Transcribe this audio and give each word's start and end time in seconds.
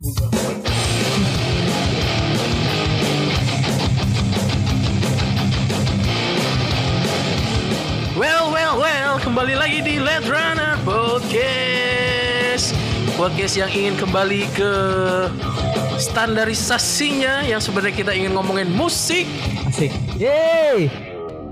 Well, 0.00 0.16
well, 8.48 8.80
well, 8.80 9.20
kembali 9.20 9.60
lagi 9.60 9.84
di 9.84 10.00
Let 10.00 10.24
Runner 10.24 10.80
Podcast. 10.88 12.72
Podcast 13.12 13.60
yang 13.60 13.68
ingin 13.76 14.00
kembali 14.00 14.48
ke 14.56 14.72
standarisasinya 16.00 17.44
yang 17.44 17.60
sebenarnya 17.60 17.92
kita 17.92 18.16
ingin 18.16 18.32
ngomongin 18.32 18.72
musik. 18.72 19.28
Asik. 19.68 19.92
Yeay. 20.16 20.88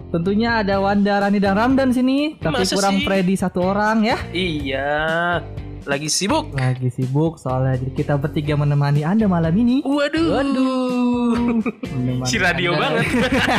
Tentunya 0.09 0.65
ada 0.65 0.81
Wanda, 0.81 1.21
Rani 1.21 1.37
dan 1.37 1.53
Ramdan 1.53 1.93
sini, 1.93 2.41
tapi 2.41 2.65
Masa 2.65 2.81
kurang 2.81 2.97
sih? 2.97 3.05
Freddy 3.05 3.37
satu 3.37 3.61
orang 3.61 4.09
ya. 4.09 4.17
Iya, 4.33 5.45
lagi 5.89 6.13
sibuk. 6.13 6.53
Lagi 6.53 6.93
sibuk 6.93 7.41
soalnya 7.41 7.81
jadi 7.81 7.93
kita 7.97 8.15
bertiga 8.21 8.61
menemani 8.61 9.09
Anda 9.09 9.25
malam 9.25 9.57
ini. 9.57 9.81
Waduh. 9.81 10.37
Waduh. 10.37 11.65
Menemani 11.97 12.29
Si 12.29 12.37
radio 12.37 12.77
Anda. 12.77 13.01
banget. 13.01 13.07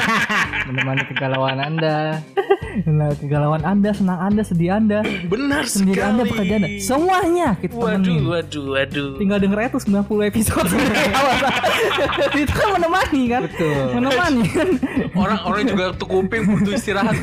menemani 0.70 1.04
kegalauan 1.10 1.58
Anda. 1.58 2.22
Nah, 2.86 3.10
kegalauan 3.18 3.66
Anda, 3.66 3.90
senang 3.98 4.22
Anda, 4.22 4.46
sedih 4.46 4.78
Anda, 4.78 5.02
Benar 5.26 5.66
sendiri 5.66 6.06
Anda, 6.06 6.22
sekali. 6.22 6.30
bekerja 6.30 6.54
Anda. 6.56 6.70
Semuanya 6.78 7.50
kita 7.58 7.74
Waduh, 7.74 7.98
temenin. 7.98 8.22
waduh, 8.30 8.66
waduh. 8.78 9.10
Tinggal 9.18 9.38
denger 9.42 9.60
tuh 9.74 9.82
90 9.90 10.30
episode. 10.30 10.70
Itu 12.46 12.54
kan 12.54 12.70
menemani 12.78 13.22
kan? 13.26 13.42
Betul. 13.50 13.84
Menemani 13.98 14.44
kan. 14.54 14.70
Orang-orang 15.18 15.64
juga 15.66 15.86
tuh 15.98 16.08
kuping 16.08 16.46
butuh 16.46 16.78
istirahat. 16.78 17.18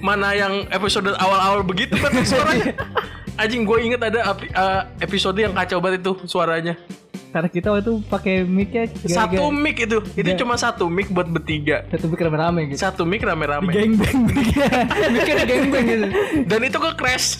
Mana 0.00 0.32
yang 0.32 0.64
episode 0.72 1.12
awal-awal 1.12 1.60
begitu 1.60 1.92
kan 2.00 2.08
suaranya. 2.24 2.72
Anjing 3.38 3.62
gue 3.62 3.78
inget 3.86 4.02
ada 4.02 4.34
eh, 4.34 4.82
episode 4.98 5.38
yang 5.38 5.54
kacau 5.54 5.78
banget 5.78 6.02
itu 6.02 6.14
suaranya. 6.26 6.74
Karena 7.28 7.48
kita 7.48 7.68
waktu 7.68 7.84
itu 7.84 7.94
pakai 8.04 8.34
mic-nya 8.40 8.88
Satu 9.04 9.52
mic 9.52 9.76
itu. 9.78 10.00
Itu 10.16 10.24
Gak- 10.26 10.40
cuma 10.40 10.54
satu 10.56 10.88
mic 10.88 11.08
buat 11.08 11.28
bertiga. 11.28 11.84
satu 11.90 12.08
mic 12.08 12.18
rame-rame 12.18 12.60
gitu. 12.66 12.78
Satu 12.80 13.02
mic 13.04 13.20
rame-rame. 13.20 13.68
Geng 13.68 13.94
bang 13.94 14.16
Mikirnya 15.08 15.44
geng 15.50 15.68
bang 15.68 15.84
gitu. 15.84 16.06
Dan 16.44 16.60
itu 16.62 16.78
ke 16.78 16.90
crash. 16.94 17.28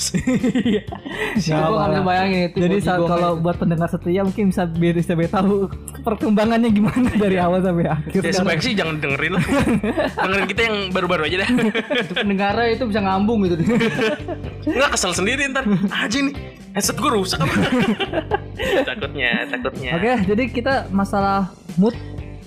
Iya. 1.39 1.65
Gua 1.65 1.79
nggak 1.79 1.91
bisa 1.91 2.03
bayangin 2.03 2.41
itu 2.45 2.57
Jadi 2.59 2.77
kalau 2.85 3.31
buat 3.39 3.57
pendengar 3.57 3.89
setia 3.89 4.23
mungkin 4.23 4.51
bisa 4.51 4.67
biar 4.67 4.95
bisa 4.95 5.15
tahu 5.29 5.67
perkembangannya 6.03 6.71
gimana 6.71 7.09
dari 7.15 7.39
awal 7.39 7.59
sampai 7.61 7.87
akhir. 7.87 8.21
ya 8.21 8.33
sebaik 8.33 8.61
sih 8.61 8.75
jangan 8.75 8.99
dengerin 8.99 9.33
lah. 9.35 9.45
dengerin 10.25 10.47
kita 10.47 10.61
yang 10.63 10.77
baru-baru 10.91 11.23
aja 11.27 11.37
dah. 11.43 11.49
Itu 11.97 12.13
pendengarnya 12.15 12.67
itu 12.71 12.85
bisa 12.87 13.01
ngambung 13.01 13.39
gitu. 13.47 13.55
Nggak 14.67 14.91
kesel 14.95 15.13
sendiri 15.15 15.49
ntar. 15.49 15.65
Aja 15.89 16.19
nih. 16.21 16.35
Headset 16.79 16.95
gue 16.95 17.11
rusak 17.11 17.43
takutnya, 18.89 19.31
takutnya. 19.49 19.91
Oke, 19.95 20.13
jadi 20.25 20.43
kita 20.47 20.75
masalah 20.89 21.51
mood 21.75 21.95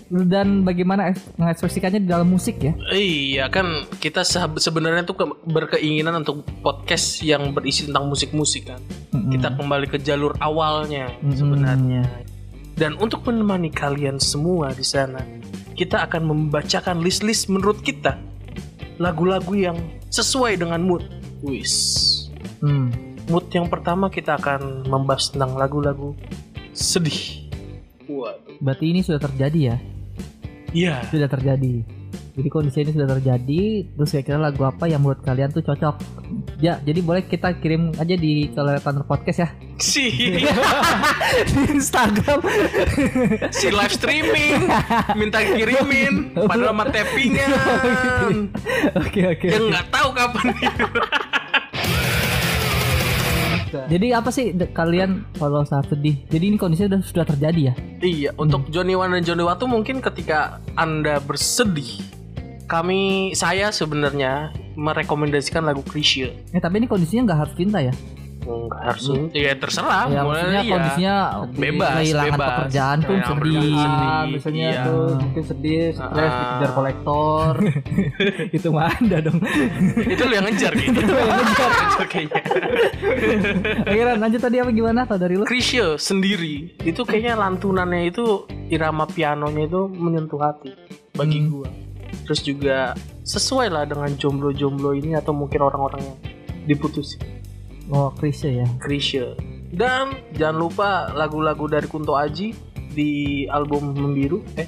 dan 0.09 0.63
bagaimana 0.63 1.11
eks- 1.11 1.31
mengekspresikannya 1.35 1.99
di 1.99 2.09
dalam 2.09 2.27
musik 2.27 2.59
ya. 2.59 2.75
Iya 2.89 3.47
kan 3.47 3.67
kita 3.97 4.23
se- 4.23 4.39
sebenarnya 4.57 5.03
tuh 5.03 5.15
ke- 5.15 5.39
berkeinginan 5.45 6.19
untuk 6.19 6.43
podcast 6.59 7.19
yang 7.19 7.51
berisi 7.51 7.87
tentang 7.87 8.07
musik-musik 8.07 8.67
kan. 8.67 8.79
Kita 9.11 9.51
kembali 9.51 9.87
ke 9.87 9.99
jalur 9.99 10.35
awalnya 10.37 11.11
Mm-mm. 11.19 11.31
sebenarnya. 11.33 12.03
Dan 12.75 12.95
untuk 12.97 13.23
menemani 13.23 13.67
kalian 13.67 14.15
semua 14.15 14.71
di 14.71 14.83
sana, 14.83 15.21
kita 15.73 16.03
akan 16.03 16.23
membacakan 16.25 16.99
list-list 16.99 17.47
menurut 17.47 17.79
kita 17.79 18.19
lagu-lagu 18.95 19.53
yang 19.53 19.77
sesuai 20.07 20.55
dengan 20.55 20.81
mood. 20.81 21.03
Wis. 21.41 22.07
Hmm. 22.59 22.91
Mood 23.29 23.47
yang 23.51 23.67
pertama 23.67 24.07
kita 24.07 24.35
akan 24.35 24.87
membahas 24.87 25.29
tentang 25.29 25.53
lagu-lagu 25.53 26.15
sedih. 26.71 27.47
Waduh. 28.07 28.57
Berarti 28.59 28.85
ini 28.89 28.99
sudah 29.01 29.19
terjadi 29.19 29.59
ya? 29.71 29.77
Iya. 30.71 30.95
Sudah 31.07 31.27
terjadi. 31.27 31.83
Jadi 32.31 32.47
kondisi 32.47 32.79
ini 32.81 32.91
sudah 32.91 33.11
terjadi. 33.11 33.61
Terus 33.87 34.09
kira-kira 34.09 34.39
lagu 34.39 34.63
apa 34.63 34.87
yang 34.87 35.03
menurut 35.03 35.19
kalian 35.19 35.51
tuh 35.51 35.59
cocok? 35.61 35.95
Ya, 36.59 36.79
jadi 36.79 36.99
boleh 36.99 37.23
kita 37.23 37.59
kirim 37.59 37.91
aja 37.95 38.15
di 38.15 38.47
Teletanner 38.47 39.03
Podcast 39.03 39.39
ya 39.41 39.49
Si 39.75 40.07
di 41.51 41.63
Instagram. 41.67 42.39
si 43.51 43.67
live 43.67 43.91
streaming 43.91 44.63
minta 45.11 45.43
kirimin 45.43 46.31
padahal 46.37 46.71
sama 46.71 46.85
tappingan 46.87 47.51
Oke 49.03 49.21
oke. 49.27 49.47
yang 49.49 49.65
nggak 49.67 49.87
tahu 49.89 50.07
kapan 50.13 50.45
Jadi 53.71 54.07
apa 54.11 54.29
sih 54.33 54.51
kalian 54.51 55.23
kalau 55.39 55.63
saat 55.63 55.87
sedih? 55.87 56.19
Jadi 56.27 56.43
ini 56.51 56.57
kondisinya 56.59 56.97
sudah 56.97 57.01
sudah 57.21 57.25
terjadi 57.25 57.61
ya? 57.71 57.73
iya 58.01 58.29
untuk 58.35 58.67
Johnny 58.73 58.97
Wan 58.97 59.13
dan 59.13 59.23
Johnny 59.23 59.45
Watu 59.45 59.69
mungkin 59.69 60.01
ketika 60.01 60.57
anda 60.73 61.21
bersedih 61.21 62.01
kami 62.65 63.31
saya 63.37 63.69
sebenarnya 63.69 64.49
merekomendasikan 64.73 65.61
lagu 65.61 65.83
Krisya 65.85 66.31
Eh 66.55 66.61
tapi 66.63 66.81
ini 66.81 66.87
kondisinya 66.89 67.31
nggak 67.31 67.39
harus 67.45 67.55
cinta 67.55 67.79
ya? 67.83 67.93
Nggak 68.41 68.81
harus 68.81 69.05
ya 69.31 69.53
terserah 69.53 70.05
ya 70.07 70.21
maksudnya 70.21 70.59
iya. 70.59 70.71
kondisinya 70.71 71.15
Bebas, 71.51 71.91
kehilangan 71.95 72.31
bebas. 72.31 72.49
pekerjaan 72.49 72.97
pun 72.99 73.17
sedih. 73.21 73.53
sedih. 73.53 73.73
Ah, 74.01 74.23
misalnya 74.25 74.65
Iya. 74.67 74.81
tuh 74.83 75.03
mungkin 75.15 75.43
sedih, 75.43 75.83
stres, 75.91 76.09
Ah. 76.25 76.39
dikejar 76.41 76.71
kolektor. 76.71 77.51
itu 78.57 78.67
mah 78.67 78.89
ada 78.89 79.17
dong. 79.21 79.37
itu 80.03 80.21
lu 80.21 80.33
yang 80.33 80.45
ngejar 80.45 80.71
gitu 80.81 80.99
Itu 80.99 81.13
yang 81.13 81.29
ngejar. 81.31 81.69
Kayaknya 82.11 82.41
Akhirnya 83.83 84.15
lanjut 84.17 84.41
tadi 84.41 84.55
apa 84.57 84.71
gimana 84.71 84.99
kalau 85.03 85.19
dari 85.19 85.35
lu? 85.35 85.43
Krisya 85.43 85.95
sendiri 85.95 86.73
itu 86.81 87.01
kayaknya 87.01 87.37
lantunannya 87.37 88.07
itu 88.07 88.25
irama 88.67 89.05
pianonya 89.05 89.65
itu 89.65 89.81
menyentuh 89.87 90.39
hati 90.39 90.71
bagi 91.11 91.39
Hmm. 91.39 91.49
gua. 91.51 91.69
Terus 92.23 92.41
juga 92.41 92.77
sesuai 93.23 93.67
lah 93.67 93.83
dengan 93.83 94.09
jomblo-jomblo 94.11 94.91
ini 94.93 95.13
atau 95.13 95.31
mungkin 95.31 95.59
orang-orang 95.59 96.01
yang 96.01 96.17
diputusin. 96.65 97.19
Oh 97.91 98.07
Krisya 98.15 98.63
ya. 98.63 98.67
Krisya. 98.79 99.35
Dan 99.71 100.15
jangan 100.35 100.57
lupa 100.57 100.89
lagu-lagu 101.11 101.67
dari 101.67 101.87
Kunto 101.87 102.15
Aji 102.15 102.55
di 102.91 103.43
album 103.51 103.95
Membiru. 103.95 104.43
Eh, 104.55 104.67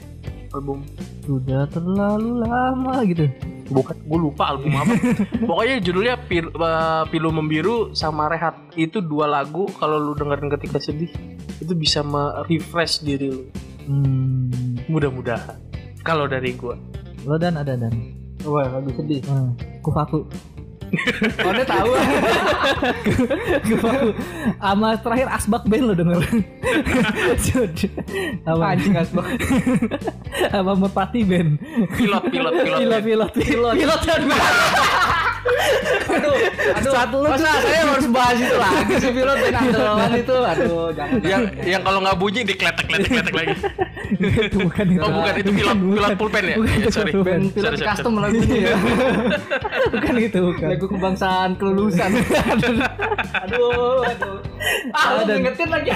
album 0.52 0.84
Sudah 1.24 1.64
terlalu 1.72 2.44
lama 2.44 3.00
gitu. 3.08 3.32
bukan 3.72 3.96
gue 3.96 4.20
lupa 4.20 4.52
album 4.52 4.76
apa. 4.76 4.94
Pokoknya 5.50 5.80
judulnya 5.80 6.16
Pil, 6.28 6.52
eh, 6.52 7.04
Pilu 7.08 7.32
Membiru 7.32 7.96
sama 7.96 8.28
Rehat. 8.28 8.60
Itu 8.76 9.00
dua 9.00 9.24
lagu 9.32 9.72
kalau 9.80 10.04
lu 10.04 10.14
dengerin 10.20 10.52
ketika 10.60 10.84
sedih 10.84 11.10
itu 11.64 11.72
bisa 11.72 12.04
me-refresh 12.04 13.08
diri 13.08 13.32
lu. 13.32 13.48
Hmm. 13.88 14.52
Mudah-mudahan. 14.92 15.64
Kalau 16.04 16.28
dari 16.28 16.52
gua. 16.60 16.76
Lo 17.24 17.40
dan 17.40 17.56
ada 17.56 17.80
dan. 17.80 17.92
Wah, 18.44 18.68
lagu 18.68 18.92
sedih. 19.00 19.24
Hmm. 19.24 19.56
Kufaku. 19.80 20.28
Oh, 21.42 21.52
dia 21.54 21.66
tahu. 21.66 21.92
Sama 24.62 24.94
terakhir 25.02 25.28
Asbak 25.34 25.64
Band 25.66 25.84
lo 25.90 25.94
denger. 25.98 26.22
Sama 28.46 28.64
Anjing 28.78 28.96
asbak. 28.98 29.26
Sama 30.54 30.72
Merpati 30.78 31.26
Band. 31.26 31.58
Pilot, 31.98 32.24
pilot, 32.30 32.54
pilot. 32.62 32.78
Pilot, 32.78 33.02
pilot, 33.02 33.32
pilot, 33.34 33.74
pilot 33.74 34.02
dan 34.06 34.22
Aduh, 35.44 36.36
aduh. 36.78 36.94
Satu 36.94 37.16
lu 37.20 37.28
Masa 37.28 37.52
saya 37.60 37.82
harus 37.84 38.08
bahas 38.08 38.38
itu 38.40 38.56
lagi 38.56 38.94
sih 38.98 39.12
pilot 39.12 39.38
dan 39.44 39.54
andalan 39.60 40.12
itu. 40.16 40.36
Aduh, 40.36 40.84
jangan. 40.96 41.20
yang 41.22 41.42
yang 41.64 41.82
kalau 41.84 42.00
nggak 42.00 42.18
bunyi 42.18 42.42
dikletek-kletek 42.44 43.10
kletek 43.10 43.34
lagi. 43.36 43.56
itu 44.48 44.58
bukan 44.62 44.86
itu. 44.88 45.02
Oh 45.02 45.10
bukan 45.12 45.34
itu 45.36 45.52
pilot 45.52 45.78
pilot 45.80 46.12
pulpen 46.16 46.44
ya? 46.46 46.56
Bukan, 46.58 46.78
Ya, 46.80 46.90
sorry. 46.92 47.12
bukan. 47.12 47.40
Sorry, 47.44 47.54
pilot 47.54 47.72
sorry, 47.76 47.88
custom 47.88 48.14
lagunya 48.20 48.58
ya. 48.64 48.76
bukan 49.92 50.16
itu, 50.18 50.40
bukan. 50.44 50.68
Lagu 50.72 50.86
kebangsaan 50.88 51.50
kelulusan. 51.58 52.10
aduh, 53.44 54.06
aduh. 54.06 54.53
Ah, 54.90 55.08
lu 55.14 55.22
Dan- 55.24 55.42
ngingetin 55.42 55.70
lagi. 55.70 55.90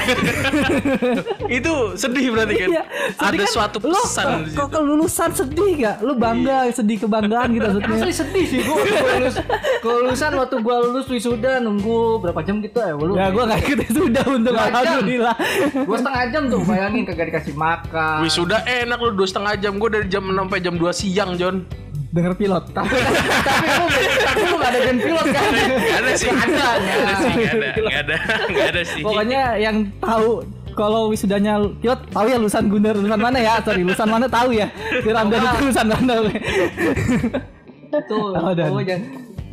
Itu 1.58 1.74
sedih 1.94 2.26
berarti 2.30 2.54
kan? 2.58 2.70
Iya, 2.70 2.84
Ada 3.16 3.36
kan, 3.38 3.48
suatu 3.48 3.78
lo 3.80 3.96
pesan 3.98 4.28
di 4.44 4.52
kok 4.52 4.68
kelulusan 4.70 5.30
sedih 5.32 5.72
gak? 5.80 5.96
Lu 6.02 6.14
bangga, 6.14 6.68
sedih 6.70 6.98
kebanggaan 7.00 7.48
gitu 7.52 7.66
maksudnya. 7.66 7.96
Asli 7.98 8.14
sedih 8.14 8.46
sih 8.46 8.60
gua 8.62 8.76
waktu 8.76 8.94
gua 8.94 9.14
lulus 9.14 9.36
kelulusan 9.84 10.32
waktu 10.34 10.56
gua 10.60 10.76
lulus 10.82 11.06
wisuda 11.08 11.52
nunggu 11.60 12.00
berapa 12.20 12.40
jam 12.42 12.60
gitu 12.60 12.78
ya 12.78 12.94
lu 12.94 13.14
Ya 13.14 13.28
gua 13.30 13.44
gak 13.46 13.60
ikut 13.64 13.80
sudah 13.90 14.26
untuk 14.26 14.54
alhamdulillah. 14.54 15.36
gua 15.82 15.98
setengah 15.98 16.24
jam 16.28 16.44
tuh 16.48 16.62
bayangin 16.64 17.04
kagak 17.04 17.26
dikasih 17.28 17.54
makan 17.54 18.20
Wisuda 18.20 18.58
enak 18.64 18.98
lu 18.98 19.12
dua 19.14 19.28
setengah 19.28 19.54
jam 19.56 19.74
gue 19.76 19.90
dari 19.90 20.08
jam 20.08 20.24
6 20.24 20.36
sampai 20.38 20.60
jam 20.60 20.76
2 20.76 20.84
siang 20.92 21.32
John 21.36 21.56
Denger 22.08 22.34
pilot. 22.34 22.64
tapi 22.78 22.96
tapi 23.44 23.68
lu 23.68 23.86
tapi 24.24 24.42
lu 24.44 24.56
gak 24.56 24.72
ada 24.72 24.80
band 24.82 25.00
pilot 25.02 25.28
kan 25.28 25.44
Gak 25.52 26.00
ada 26.00 26.12
sih 26.14 26.30
Nggak 26.30 26.48
ada, 26.48 26.70
Gak 26.80 26.98
ada 26.98 27.14
sih 27.14 27.32
Gak 27.36 27.52
ada 27.52 27.68
Gak 27.68 27.98
ada 28.00 28.16
Gak 28.48 28.68
ada 28.70 28.82
sih 28.82 29.02
Pokoknya 29.04 29.42
yang 29.58 29.78
tahu 30.00 30.30
kalau 30.72 31.10
wisudanya 31.10 31.58
pilot 31.76 32.00
tahu 32.08 32.26
ya 32.28 32.38
lulusan 32.38 32.70
Gundar 32.70 32.94
lulusan 32.94 33.18
mana 33.18 33.42
ya? 33.42 33.58
Sorry, 33.60 33.82
lulusan 33.82 34.08
mana 34.08 34.30
tahu 34.30 34.54
ya? 34.54 34.70
Si 34.78 35.10
Ramdan 35.10 35.42
itu 35.42 35.58
lulusan 35.66 35.86
mana? 35.90 36.14
tuh 38.06 38.30
Oh, 38.38 38.54
dan- 38.54 38.72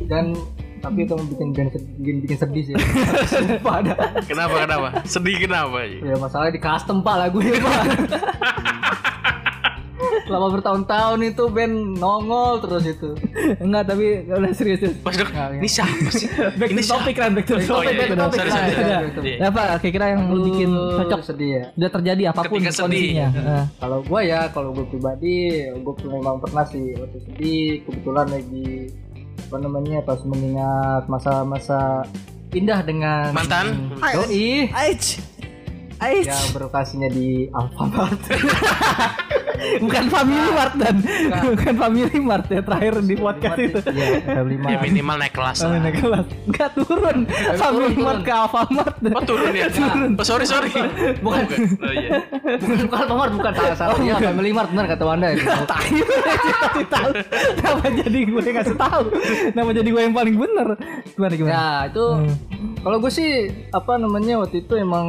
jangan 0.05 0.27
Tapi 0.75 1.01
itu 1.01 1.17
bikin 1.17 1.47
bikin, 1.49 1.65
bikin, 1.97 2.15
bikin 2.21 2.37
sedih 2.37 2.61
sih. 2.61 2.75
Sumpah 3.33 3.81
ada. 3.81 3.93
Kenapa 4.21 4.69
kenapa? 4.69 4.87
Sedih 5.01 5.41
kenapa? 5.41 5.81
Ya 5.81 6.13
masalahnya 6.13 6.53
di 6.53 6.61
custom 6.61 7.01
pak 7.01 7.25
lagunya 7.25 7.57
pak. 7.57 7.81
Selama 10.23 10.47
bertahun-tahun 10.49 11.19
itu 11.25 11.43
band 11.47 11.75
nongol 11.95 12.57
terus 12.59 12.83
itu. 12.87 13.09
Enggak, 13.57 13.83
tapi 13.87 14.05
udah 14.25 14.51
serius 14.51 14.79
serius. 14.79 14.95
Mas 15.01 15.15
Dok, 15.15 15.29
Nah, 15.29 15.51
ini 15.51 15.67
siapa 15.67 16.07
sih? 16.09 16.27
Back 16.55 16.69
Ini 16.69 16.81
to 16.81 16.89
topic 16.89 17.13
kan, 17.13 17.29
back 17.31 17.45
to 17.45 17.53
Oh, 17.53 17.59
topic. 17.59 17.83
iya, 17.83 17.91
back 17.93 18.07
to 18.07 18.15
topic. 18.15 18.37
Sorry, 18.37 18.49
Nah, 18.49 18.55
sorry, 18.55 19.09
sorry. 19.11 19.27
Iya. 19.27 19.37
Ya, 19.37 19.47
apa 19.47 19.61
kira-kira 19.77 20.05
yang 20.09 20.21
lu 20.27 20.39
bikin 20.45 20.69
cocok 20.71 21.21
sedih 21.21 21.49
ya. 21.51 21.63
udah 21.75 21.89
terjadi 21.91 22.23
apa 22.27 22.41
pun 22.41 22.57
Ketika 22.57 22.71
sedih. 22.71 22.81
kondisinya. 22.81 23.27
Nah, 23.35 23.65
Kalau 23.75 23.99
gue 24.01 24.21
ya, 24.23 24.41
kalau 24.49 24.69
gue 24.71 24.85
pribadi, 24.87 25.35
gue 25.67 25.93
memang 26.05 26.35
pernah 26.39 26.63
sih 26.63 26.85
waktu 26.95 27.19
sedih. 27.21 27.67
Kebetulan 27.83 28.27
lagi 28.27 28.69
apa 29.43 29.57
namanya 29.57 29.99
pas 30.01 30.19
mengingat 30.21 31.03
masa-masa 31.05 32.01
indah 32.49 32.79
dengan 32.81 33.29
Mantan? 33.29 33.91
Doi 33.99 34.71
Aich. 34.71 35.19
Aich. 35.97 36.25
yang 36.25 36.51
berlokasinya 36.51 37.07
di 37.07 37.47
Alfamart. 37.49 38.19
Bukan 39.55 40.05
Family 40.09 40.51
Mart 40.51 40.75
dan 40.75 40.95
bukan 41.47 41.73
Family 41.75 42.19
Mart 42.19 42.45
ya 42.45 42.59
terakhir 42.59 43.01
di 43.01 43.15
podcast 43.15 43.55
itu. 43.57 43.79
Iya, 43.95 44.19
Family 44.21 44.55
Ya 44.57 44.61
Mart. 44.67 44.83
minimal 44.83 45.15
naik 45.17 45.33
kelas 45.33 45.57
Oh, 45.57 45.71
lah. 45.71 45.79
naik 45.79 45.95
kelas. 45.97 46.25
Enggak 46.45 46.69
turun. 46.75 47.17
Family 47.55 47.87
turun, 47.89 48.03
Mart 48.03 48.13
turun. 48.13 48.19
ke 48.21 48.33
Alfamart. 48.35 48.95
Oh 49.07 49.23
turun 49.23 49.51
ya? 49.51 49.65
Oh 50.19 50.25
sorry 50.27 50.45
sorry. 50.45 50.69
Bukan. 51.17 51.43
Oh 51.79 51.93
iya. 51.93 52.19
bukan 52.53 52.77
bukan 52.85 52.99
Alfamart, 52.99 53.31
bukan 53.33 53.53
salah 53.55 53.75
salah. 53.75 53.97
Iya, 53.97 54.15
Family 54.21 54.51
Mart 54.51 54.69
benar 54.69 54.85
kata 54.85 55.03
Wanda 55.03 55.27
ya. 55.29 55.37
Tahu. 55.65 55.87
Kasih 56.61 56.87
tahu. 56.87 57.09
Kenapa 57.55 57.87
jadi 57.95 58.19
gue 58.21 58.41
yang 58.43 58.55
ngasih 58.55 58.77
tahu? 58.77 59.03
Kenapa 59.49 59.69
jadi 59.73 59.87
gue 59.87 60.01
yang 60.03 60.13
paling 60.13 60.35
bener? 60.35 60.67
Gimana 61.09 61.33
gimana? 61.33 61.53
Ya 61.53 61.65
itu 61.87 62.05
Hmm. 62.05 62.74
Kalau 62.85 63.01
gue 63.01 63.09
sih 63.09 63.49
apa 63.73 63.97
namanya 63.97 64.45
waktu 64.45 64.61
itu 64.61 64.77
emang 64.77 65.05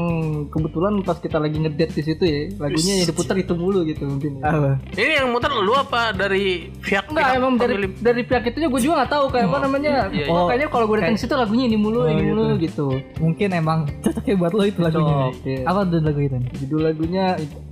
kebetulan 0.48 1.04
pas 1.04 1.20
kita 1.20 1.36
lagi 1.36 1.60
ngedate 1.60 1.92
di 1.92 2.02
situ 2.02 2.24
ya 2.24 2.40
lagunya 2.56 3.04
yang 3.04 3.08
diputar 3.12 3.36
itu 3.36 3.52
mulu 3.52 3.84
gitu 3.84 4.08
mungkin. 4.08 4.40
Ya. 4.40 4.48
Apa? 4.48 4.70
Ini 4.96 5.12
yang 5.20 5.28
muter 5.28 5.52
lu 5.52 5.76
apa 5.76 6.16
dari 6.16 6.72
pihak 6.80 7.12
Enggak 7.12 7.28
pihak 7.28 7.36
emang 7.36 7.52
dari 7.60 7.76
dari 8.00 8.22
pihak 8.24 8.48
itunya 8.48 8.72
gue 8.72 8.80
juga 8.80 9.04
nggak 9.04 9.12
tahu 9.12 9.24
kayak 9.28 9.46
apa 9.52 9.58
namanya. 9.68 9.92
Iya, 10.08 10.24
iya. 10.24 10.26
Oh 10.32 10.48
kayaknya 10.48 10.68
kalau 10.72 10.84
gue 10.88 10.96
datang 11.04 11.20
situ 11.20 11.34
lagunya 11.36 11.64
ini 11.68 11.76
mulu 11.76 11.98
Oh, 12.00 12.08
ini 12.08 12.22
gitu. 12.24 12.32
mulu 12.32 12.44
gitu. 12.56 12.86
Mungkin 13.20 13.48
emang 13.52 13.78
cocoknya 14.00 14.34
buat 14.40 14.52
lo 14.56 14.64
itu 14.64 14.80
lagunya. 14.80 15.14
Cocok, 15.28 15.32
iya. 15.44 15.60
Apa 15.68 15.80
tuh 15.84 16.00
lagu 16.00 16.20
itu? 16.24 16.36
Judul 16.64 16.80
lagunya 16.80 17.24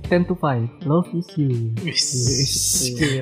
Ten 0.05 0.21
to 0.23 0.35
Five 0.35 0.69
Love 0.83 1.09
is 1.11 1.25
You. 1.33 1.73
Wis. 1.81 2.05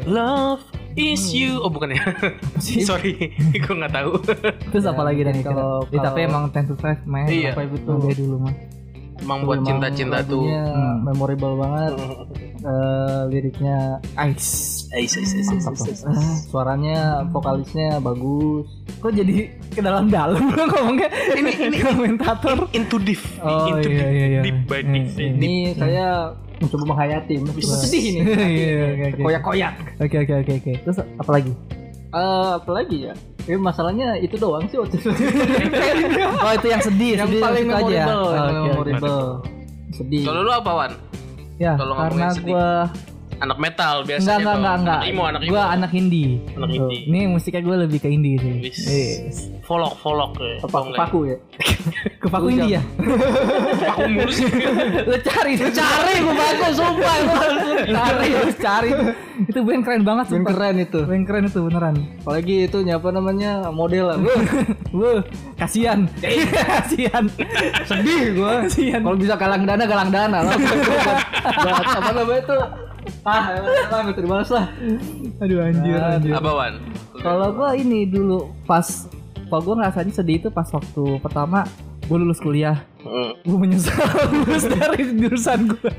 Love 0.06 0.60
is 0.94 1.32
you. 1.32 1.58
Oh 1.58 1.72
bukan 1.72 1.96
ya? 1.96 2.04
Sorry, 2.84 3.32
gue 3.50 3.74
nggak 3.74 3.94
tahu. 3.94 4.20
Terus 4.70 4.84
apa 4.84 5.00
Ya, 5.00 5.08
lagi 5.08 5.22
dan 5.24 5.36
kalau- 5.42 5.88
kalau 5.88 6.04
tapi 6.04 6.20
emang 6.24 6.52
ten 6.52 6.68
to 6.68 6.76
five 6.76 7.00
main 7.06 7.26
Iya. 7.26 7.56
apa 7.56 7.64
itu 7.66 7.80
dari 7.80 8.16
dulu 8.16 8.36
mah. 8.42 8.56
Emang 9.16 9.48
buat 9.48 9.64
cinta-cinta 9.64 10.20
tuh. 10.22 10.44
Hmm. 10.44 11.04
memorable 11.04 11.56
banget. 11.58 11.94
Eh, 12.64 13.22
liriknya 13.28 14.00
Ice. 14.24 14.88
Ais, 14.96 15.12
ais, 15.20 15.36
ais. 15.36 16.00
ah, 16.08 16.16
suaranya 16.48 17.28
vokalisnya 17.28 18.00
bagus. 18.00 18.72
Kok 19.04 19.12
jadi 19.12 19.52
ke 19.68 19.84
dalam-dalam 19.84 20.40
ngomongnya? 20.72 21.12
Ini 21.36 21.60
ini 21.60 21.78
komentator. 21.84 22.72
Into 22.72 23.04
deep, 23.04 23.20
Oh, 23.44 23.68
into 23.68 23.92
iya, 23.92 24.00
deep, 24.00 24.16
iya, 24.16 24.26
iya. 24.32 24.42
deep 24.48 24.60
by 24.64 24.80
Iya, 24.80 24.88
deep. 24.88 24.96
iya. 24.96 25.12
deep. 25.12 25.36
Ini 25.36 25.54
saya 25.76 26.08
mencoba 26.64 26.86
menghayati, 26.88 27.34
meskipun 27.38 27.76
sedih 27.78 28.04
ini. 28.06 28.20
Iya, 28.54 28.82
oke, 28.88 29.04
oke. 29.10 29.22
Koyak-koyak. 29.22 29.74
Oke 30.00 30.16
oke 30.18 30.34
oke 30.40 30.52
oke. 30.58 30.72
Terus 30.82 30.98
apa 31.00 31.32
lagi? 31.32 31.52
Eh, 32.14 32.52
apa 32.56 32.72
lagi 32.72 32.98
ya? 33.04 33.14
Eh, 33.44 33.60
masalahnya 33.60 34.16
itu 34.18 34.36
doang 34.36 34.64
sih 34.66 34.78
waktu 34.78 34.96
itu. 34.96 35.10
Oh 36.44 36.52
itu 36.54 36.68
yang 36.68 36.80
sedih, 36.80 37.12
yang 37.18 37.28
sedih 37.28 37.42
paling 37.42 37.66
situ 37.66 37.74
aja. 37.74 37.84
memorable, 37.84 38.24
Oh, 38.24 38.32
yang 38.32 38.48
oke. 38.48 38.68
memorable. 38.70 39.24
Sedih. 39.92 40.24
Kalau 40.24 40.40
lu 40.42 40.52
apa 40.52 40.72
Wan? 40.72 40.92
Ya, 41.56 41.74
Kalau 41.76 41.94
ngomongin 41.94 42.18
karena 42.18 42.28
gue 42.40 42.68
Anak 43.44 43.60
metal 43.60 44.08
biasanya 44.08 44.40
enggak 44.40 44.40
enggak 44.40 44.54
tuh. 44.56 44.60
enggak 44.60 44.76
enggak. 44.80 45.00
Anak 45.04 45.12
imo, 45.12 45.24
anak. 45.28 45.42
Gue 45.44 45.60
anak 45.60 45.92
indie. 45.92 46.32
Anak 46.56 46.70
Tuh. 46.72 46.78
indie. 46.80 47.02
Ini 47.12 47.20
musiknya 47.28 47.62
gue 47.68 47.76
lebih 47.84 48.00
ke 48.00 48.08
indie 48.08 48.36
sih. 48.40 48.56
Yes. 48.72 49.52
Folok, 49.68 49.96
folok 50.00 50.32
ya. 50.40 50.56
apa 50.64 50.78
paku 50.96 51.20
ya? 51.28 51.38
Kepaku 52.24 52.48
indie 52.56 52.80
ya? 52.80 52.82
Paku 53.84 54.02
mulu 54.08 54.32
sih. 54.32 54.48
Lo 55.12 55.18
cari, 55.20 55.60
lo 55.60 55.70
cari 55.72 56.16
Kepaku 56.24 56.66
sumpah. 56.72 57.16
Cari, 57.84 58.28
harus 58.32 58.58
cari. 58.64 58.90
Itu 59.44 59.60
band 59.68 59.82
keren 59.84 60.02
banget 60.08 60.26
sumpah. 60.32 60.52
keren 60.56 60.76
itu. 60.80 61.00
Band 61.04 61.24
keren 61.28 61.44
itu 61.52 61.60
beneran. 61.68 61.96
Apalagi 62.24 62.56
itu 62.72 62.78
apa 62.88 63.10
namanya 63.12 63.52
model 63.76 64.06
lah. 64.08 64.18
Wuh, 64.96 65.20
kasihan. 65.60 66.08
kasihan. 66.80 67.28
Sedih 67.84 68.40
gua. 68.40 68.64
Kasihan. 68.68 69.04
Kalau 69.04 69.18
bisa 69.20 69.36
galang 69.36 69.68
dana 69.68 69.84
galang 69.84 70.10
dana 70.16 70.40
lah. 70.48 70.56
Buat 71.64 71.88
apa 71.92 72.12
namanya 72.16 72.40
itu? 72.40 72.60
Ah, 73.22 73.56
emang 73.88 74.10
itu 74.10 74.20
dibalas 74.20 74.50
lah. 74.50 74.68
Aduh 75.38 75.60
anjir, 75.60 75.96
Nah, 75.96 76.16
anjir. 76.16 76.34
Apa 76.34 76.52
Wan? 76.52 76.74
Kalau 77.16 77.50
gue 77.52 77.70
ini 77.78 78.04
dulu 78.04 78.38
pas 78.64 78.86
kalau 79.46 79.62
gue 79.64 79.76
ngerasanya 79.78 80.14
sedih 80.14 80.38
itu 80.38 80.50
pas 80.50 80.66
waktu 80.66 81.04
pertama 81.20 81.64
gue 82.04 82.18
lulus 82.18 82.38
kuliah 82.38 82.84
Hmm. 83.00 83.36
gue 83.44 83.58
menyesal 83.58 84.00
lulus 84.34 84.64
dari 84.64 85.04
jurusan 85.14 85.68
gue 85.68 85.92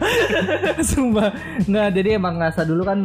sumpah 0.82 1.36
nggak 1.62 1.88
jadi 1.92 2.16
emang 2.16 2.36
ngerasa 2.36 2.64
dulu 2.64 2.80
kan 2.82 3.04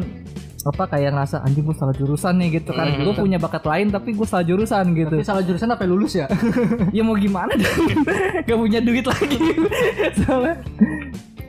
apa 0.62 0.84
kayak 0.88 1.12
ngerasa 1.14 1.40
anjing 1.42 1.64
gue 1.64 1.72
salah 1.74 1.92
jurusan 1.92 2.36
nih 2.36 2.50
gitu 2.58 2.72
kan 2.72 2.88
Hmm. 2.90 3.04
gue 3.04 3.14
punya 3.14 3.36
bakat 3.38 3.60
lain 3.62 3.88
tapi 3.90 4.12
gue 4.12 4.24
salah 4.24 4.42
jurusan 4.42 4.92
gitu 4.94 5.12
Tapi 5.14 5.24
salah 5.24 5.40
jurusan 5.42 5.68
apa 5.70 5.84
lulus 5.84 6.16
ya? 6.16 6.28
ya 6.96 7.02
mau 7.02 7.14
gimana 7.14 7.52
dong 7.54 8.04
gak 8.42 8.58
punya 8.58 8.80
duit 8.80 9.04
lagi 9.04 9.40
soalnya 10.18 10.56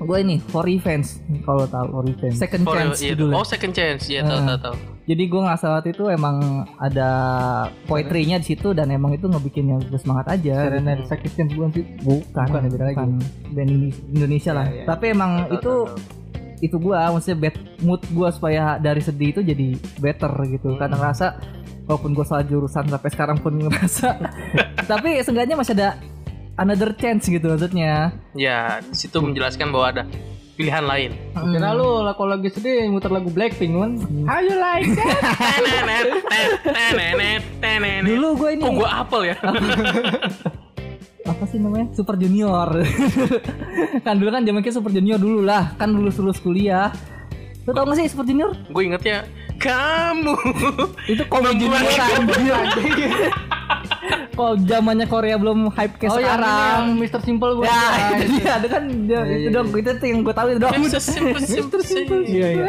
gue 0.00 0.18
ini 0.18 0.36
for 0.40 0.62
revenge 0.62 1.20
kalau 1.40 1.64
tahu 1.64 1.86
for 1.90 2.02
revenge 2.02 2.34
second 2.34 2.62
For- 2.62 2.72
chance 2.72 2.98
iya, 2.98 3.12
judulnya 3.12 3.34
Oh 3.34 3.44
second 3.44 3.72
chance, 3.72 4.02
iya 4.06 4.20
tahu 4.20 4.32
Ah. 4.34 4.46
tahu 4.46 4.58
tahu. 4.62 4.74
jadi 5.04 5.22
gue 5.26 5.40
nggak 5.42 5.58
salah 5.58 5.82
itu 5.82 6.04
emang 6.06 6.36
ada 6.76 7.08
poetry-nya 7.84 8.36
di 8.36 8.46
situ 8.48 8.70
dan 8.70 8.88
emang 8.88 9.12
itu 9.12 9.26
ngebikin 9.26 9.66
yang 9.68 9.80
semangat 9.92 10.30
aja. 10.30 10.70
Karena 10.70 11.02
sakit 11.02 11.30
kan 11.32 11.46
bukan 11.48 11.70
sih. 11.72 11.84
Bukan, 11.98 12.46
Bukan, 12.46 12.62
beda 12.68 12.84
lagi. 12.84 12.96
bukan 12.96 13.10
band 13.50 13.70
ini 13.70 13.88
Indonesia 14.10 14.52
lah. 14.52 14.64
Iya, 14.64 14.74
iya. 14.74 14.84
Tapi 14.86 15.04
emang 15.08 15.30
Tahu, 15.40 15.50
itu 15.52 15.72
tahu, 15.74 15.80
tahu. 15.90 16.58
itu 16.60 16.76
gua 16.78 16.96
maksudnya 17.10 17.38
bad 17.40 17.56
mood 17.80 18.00
gua 18.10 18.28
supaya 18.30 18.62
dari 18.78 19.00
sedih 19.00 19.28
itu 19.30 19.40
jadi 19.42 19.68
better 19.98 20.30
gitu. 20.48 20.68
Hmm. 20.68 20.78
Karena 20.78 20.96
ngerasa 20.96 21.26
walaupun 21.84 22.10
gua 22.12 22.24
salah 22.24 22.44
jurusan 22.44 22.84
sampai 22.86 23.10
sekarang 23.10 23.36
pun 23.36 23.52
ngerasa 23.58 24.08
tapi 24.90 25.18
seenggaknya 25.18 25.54
masih 25.54 25.74
ada 25.74 25.98
another 26.60 26.92
chance 26.92 27.24
gitu 27.24 27.48
maksudnya. 27.48 28.12
Ya, 28.36 28.84
di 28.84 28.92
situ 28.92 29.16
menjelaskan 29.16 29.72
bahwa 29.72 29.86
ada 29.88 30.02
pilihan 30.60 30.84
lain. 30.84 31.16
Kira 31.32 31.72
lu 31.72 32.04
lah 32.04 32.12
kalau 32.12 32.36
lagi 32.36 32.52
sedih 32.52 32.84
muter 32.92 33.08
lagu 33.08 33.32
Blackpink 33.32 33.72
kan. 33.72 33.92
How 34.28 34.44
you 34.44 34.60
like 34.60 34.84
that? 34.92 35.16
Dulu 38.04 38.28
gue 38.36 38.50
ini 38.60 38.62
Kok 38.68 38.72
gua 38.76 38.90
apel 39.00 39.32
ya? 39.32 39.36
apa 41.30 41.44
sih 41.46 41.62
namanya 41.62 41.92
Super 41.94 42.18
Junior 42.18 42.68
kan 44.06 44.18
dulu 44.18 44.30
kan 44.34 44.42
zamannya 44.42 44.72
Super 44.74 44.90
Junior 44.90 45.20
dulu 45.20 45.46
lah 45.46 45.76
kan 45.78 45.92
lulus 45.92 46.18
lulus 46.18 46.42
kuliah 46.42 46.90
lu 47.68 47.70
tau 47.70 47.86
gak 47.86 48.02
sih 48.02 48.10
Super 48.10 48.26
Junior 48.26 48.50
gue 48.56 48.82
ingetnya 48.82 49.28
kamu 49.60 50.34
itu 51.06 51.22
komedi 51.28 51.68
junior 51.68 51.84
anjir 51.84 52.56
kalau 54.30 54.54
zamannya 54.58 55.04
Korea 55.04 55.36
belum 55.36 55.68
hype 55.70 55.94
kayak 55.96 56.10
Oh 56.10 56.16
yang, 56.16 56.26
sekarang? 56.32 56.56
yang 56.70 56.84
Mr. 56.96 57.20
Simple 57.20 57.52
bukan? 57.54 57.68
ya 57.68 57.82
itu 58.14 58.24
dia. 58.34 58.50
Ada 58.54 58.68
kan 58.68 58.82
dia, 59.02 59.18
Iya, 59.18 59.22
itu 59.22 59.40
iya, 59.42 59.50
dong. 59.52 59.66
itu 59.70 59.90
tuh 59.92 60.06
yang 60.06 60.18
gue 60.20 60.32
tahu 60.32 60.46
itu 60.48 60.58
doang 60.58 60.72
Yang 60.74 60.84
sesimpel- 60.94 61.44
simpel 61.44 61.80
sih. 61.82 62.04
iya 62.26 62.48
iya. 62.54 62.64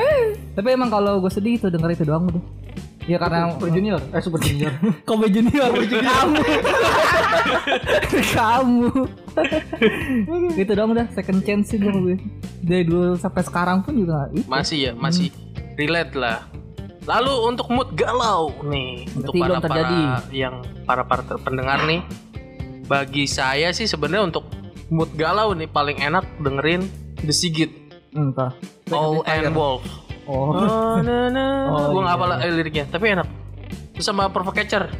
Tapi 0.51 0.67
emang 0.69 0.89
kalau 0.89 1.17
gue 1.17 1.29
sedih 1.29 1.55
itu 1.55 1.67
denger 1.67 1.89
itu 1.91 2.03
doang 2.03 2.27
udah 2.27 2.43
ya 3.01 3.17
karena 3.17 3.49
Super 3.51 3.69
Junior. 3.71 4.01
Eh 4.07 4.21
Super 4.21 4.39
Junior. 4.39 4.71
Kobe 5.09 5.25
Junior? 5.27 5.69
Kamu. 5.73 6.37
Kamu. 8.31 8.87
Itu 10.53 10.71
dong 10.71 10.91
udah 10.91 11.07
second 11.09 11.41
chance 11.41 11.69
sih 11.69 11.77
gue 11.77 11.89
gue 11.89 12.17
dari 12.59 12.83
dulu 12.83 13.15
sampai 13.15 13.41
sekarang 13.41 13.81
pun 13.81 13.95
juga 13.95 14.29
ih, 14.31 14.45
Masih 14.45 14.77
ya, 14.79 14.93
masih. 14.93 15.33
Relate 15.73 16.13
lah. 16.13 16.45
Lalu 17.01 17.33
untuk 17.49 17.67
mood 17.73 17.89
galau 17.97 18.53
nih 18.61 19.09
untuk 19.17 19.33
Berarti 19.33 19.39
para 19.41 19.49
belum 19.49 19.61
terjadi. 19.65 19.99
para 20.05 20.21
yang 20.29 20.55
para 20.85 21.01
para 21.05 21.23
pendengar 21.41 21.79
nih. 21.89 22.01
Bagi 22.85 23.25
saya 23.25 23.73
sih 23.73 23.89
sebenarnya 23.89 24.29
untuk 24.29 24.45
mood 24.93 25.09
galau 25.17 25.55
nih 25.57 25.65
paling 25.65 25.97
enak 25.97 26.27
dengerin 26.43 26.85
The 27.25 27.33
Sigit 27.33 27.71
entah 28.11 28.51
All 28.91 29.23
and 29.25 29.55
Wolf. 29.55 29.81
oh 30.27 30.53
Oh, 30.53 31.01
na, 31.01 31.27
na. 31.31 31.45
Oh, 31.73 31.97
Gua 31.97 32.01
nggak 32.05 32.17
iya, 32.19 32.45
eh, 32.45 32.51
liriknya, 32.53 32.85
tapi 32.91 33.05
enak. 33.15 33.27
Terus 33.97 34.05
sama 34.05 34.29
Catcher 34.53 34.91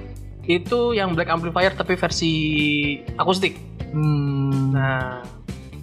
itu 0.50 0.98
yang 0.98 1.14
Black 1.14 1.30
Amplifier 1.30 1.78
tapi 1.78 1.94
versi 1.94 2.32
akustik. 3.14 3.54
hmm. 3.94 4.74
Nah, 4.74 5.22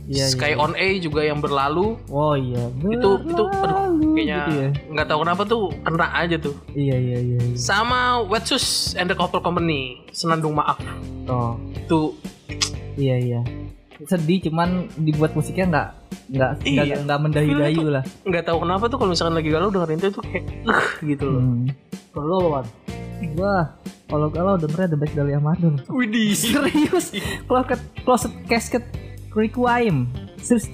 Iya, 0.09 0.25
Sky 0.27 0.53
iya. 0.53 0.57
on 0.57 0.73
A 0.73 0.89
juga 0.97 1.21
yang 1.21 1.37
berlalu 1.37 2.01
Oh 2.09 2.33
iya. 2.33 2.65
itu 2.81 3.09
itu 3.23 3.43
aduh 3.45 3.49
Berlalu 3.55 4.09
kayaknya 4.15 4.37
gitu 4.39 4.53
ya. 4.57 4.69
nggak 4.89 5.07
tahu 5.07 5.19
kenapa 5.21 5.43
tuh 5.45 5.61
kena 5.79 6.07
aja 6.11 6.37
tuh 6.39 6.55
Iya 6.71 6.97
iya 6.97 7.19
iya. 7.21 7.39
iya. 7.39 7.55
sama 7.55 8.01
Wetsus 8.23 8.65
and 8.95 9.07
the 9.07 9.15
Couple 9.15 9.39
Company 9.39 10.01
Senandung 10.11 10.55
Maaf 10.55 10.81
Oh 11.27 11.61
tuh 11.85 12.17
iya 12.95 13.17
iya. 13.17 13.41
Sedih 14.01 14.41
cuman 14.41 14.89
dibuat 14.97 15.35
musiknya 15.35 15.67
nggak 15.67 15.89
nggak 16.31 16.51
Iya. 16.63 16.97
nggak 17.03 17.19
mendayu-dayu 17.19 17.89
lah. 17.91 18.05
nggak 18.23 18.45
tahu 18.45 18.61
kenapa 18.61 18.85
tuh 18.87 18.97
kalau 18.97 19.11
misalkan 19.11 19.35
lagi 19.35 19.49
galau 19.49 19.69
dengerin 19.69 19.99
itu 19.99 20.09
tuh 20.11 20.23
kayak 20.23 20.45
uh, 20.65 20.89
gitu 21.03 21.25
loh 21.27 21.43
Hmm. 21.43 21.69
Kalau? 22.09 22.65
Wah, 23.35 23.65
kalau 24.07 24.27
kalau 24.29 24.55
dengernya 24.55 24.89
The 24.89 24.99
Best 24.99 25.15
dari 25.15 25.33
Amador. 25.33 25.75
Widih 25.89 26.31
Serius? 26.39 27.11
Closet 27.49 27.81
Closet 28.03 28.33
Casket 28.45 28.85
Requiem. 29.33 30.09